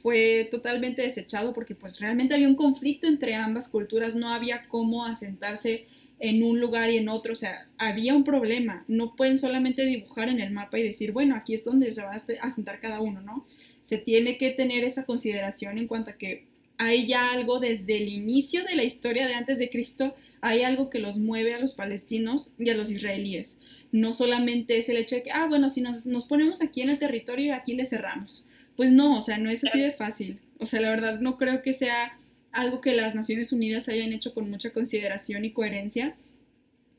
[0.01, 5.05] fue totalmente desechado porque pues realmente había un conflicto entre ambas culturas, no había cómo
[5.05, 5.85] asentarse
[6.19, 10.29] en un lugar y en otro, o sea, había un problema, no pueden solamente dibujar
[10.29, 13.21] en el mapa y decir, bueno, aquí es donde se va a asentar cada uno,
[13.21, 13.47] ¿no?
[13.81, 16.45] Se tiene que tener esa consideración en cuanto a que
[16.77, 20.89] hay ya algo desde el inicio de la historia de antes de Cristo, hay algo
[20.89, 23.61] que los mueve a los palestinos y a los israelíes.
[23.91, 26.89] No solamente es el hecho de que, ah, bueno, si nos, nos ponemos aquí en
[26.89, 28.47] el territorio, aquí le cerramos
[28.81, 30.39] pues no, o sea, no es así de fácil.
[30.57, 32.17] O sea, la verdad no creo que sea
[32.51, 36.15] algo que las Naciones Unidas hayan hecho con mucha consideración y coherencia.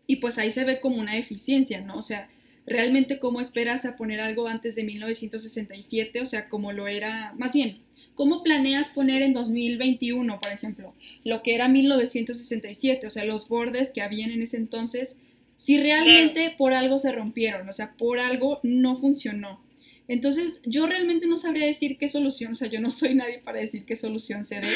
[0.07, 1.97] Y pues ahí se ve como una deficiencia, ¿no?
[1.97, 2.28] O sea,
[2.66, 7.53] realmente cómo esperas a poner algo antes de 1967, o sea, como lo era, más
[7.53, 7.78] bien,
[8.14, 13.91] ¿cómo planeas poner en 2021, por ejemplo, lo que era 1967, o sea, los bordes
[13.91, 15.18] que habían en ese entonces,
[15.57, 19.61] si realmente por algo se rompieron, o sea, por algo no funcionó?
[20.09, 23.61] Entonces, yo realmente no sabría decir qué solución, o sea, yo no soy nadie para
[23.61, 24.69] decir qué solución se dé.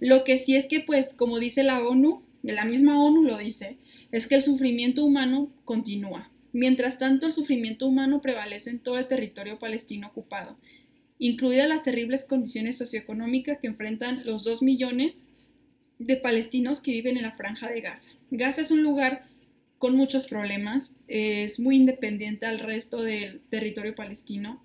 [0.00, 3.78] Lo que sí es que, pues, como dice la ONU, la misma ONU lo dice,
[4.12, 6.30] es que el sufrimiento humano continúa.
[6.52, 10.58] Mientras tanto, el sufrimiento humano prevalece en todo el territorio palestino ocupado,
[11.18, 15.28] incluidas las terribles condiciones socioeconómicas que enfrentan los dos millones
[15.98, 18.12] de palestinos que viven en la franja de Gaza.
[18.30, 19.26] Gaza es un lugar
[19.78, 24.62] con muchos problemas, es muy independiente al resto del territorio palestino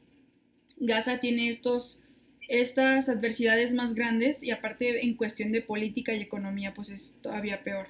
[0.83, 2.03] Gaza tiene estos,
[2.47, 7.63] estas adversidades más grandes y aparte en cuestión de política y economía pues es todavía
[7.63, 7.87] peor.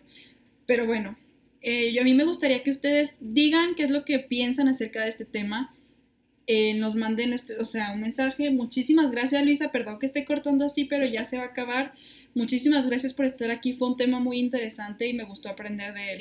[0.66, 1.18] Pero bueno,
[1.62, 5.04] eh, yo a mí me gustaría que ustedes digan qué es lo que piensan acerca
[5.04, 5.76] de este tema.
[6.46, 8.52] Eh, nos manden o sea, un mensaje.
[8.52, 11.94] Muchísimas gracias Luisa, perdón que esté cortando así, pero ya se va a acabar.
[12.36, 16.14] Muchísimas gracias por estar aquí, fue un tema muy interesante y me gustó aprender de
[16.14, 16.20] él.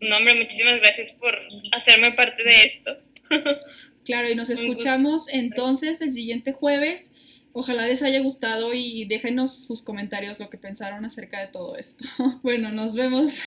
[0.00, 1.34] No, hombre, muchísimas gracias por
[1.72, 2.96] hacerme parte de esto.
[4.06, 7.10] Claro, y nos escuchamos entonces el siguiente jueves.
[7.52, 12.06] Ojalá les haya gustado y déjenos sus comentarios lo que pensaron acerca de todo esto.
[12.42, 13.42] Bueno, nos vemos.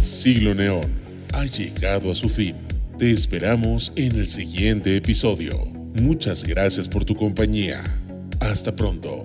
[0.00, 0.90] Siglo Neón
[1.34, 2.56] ha llegado a su fin.
[2.98, 5.66] Te esperamos en el siguiente episodio.
[5.94, 7.84] Muchas gracias por tu compañía.
[8.40, 9.22] Hasta pronto.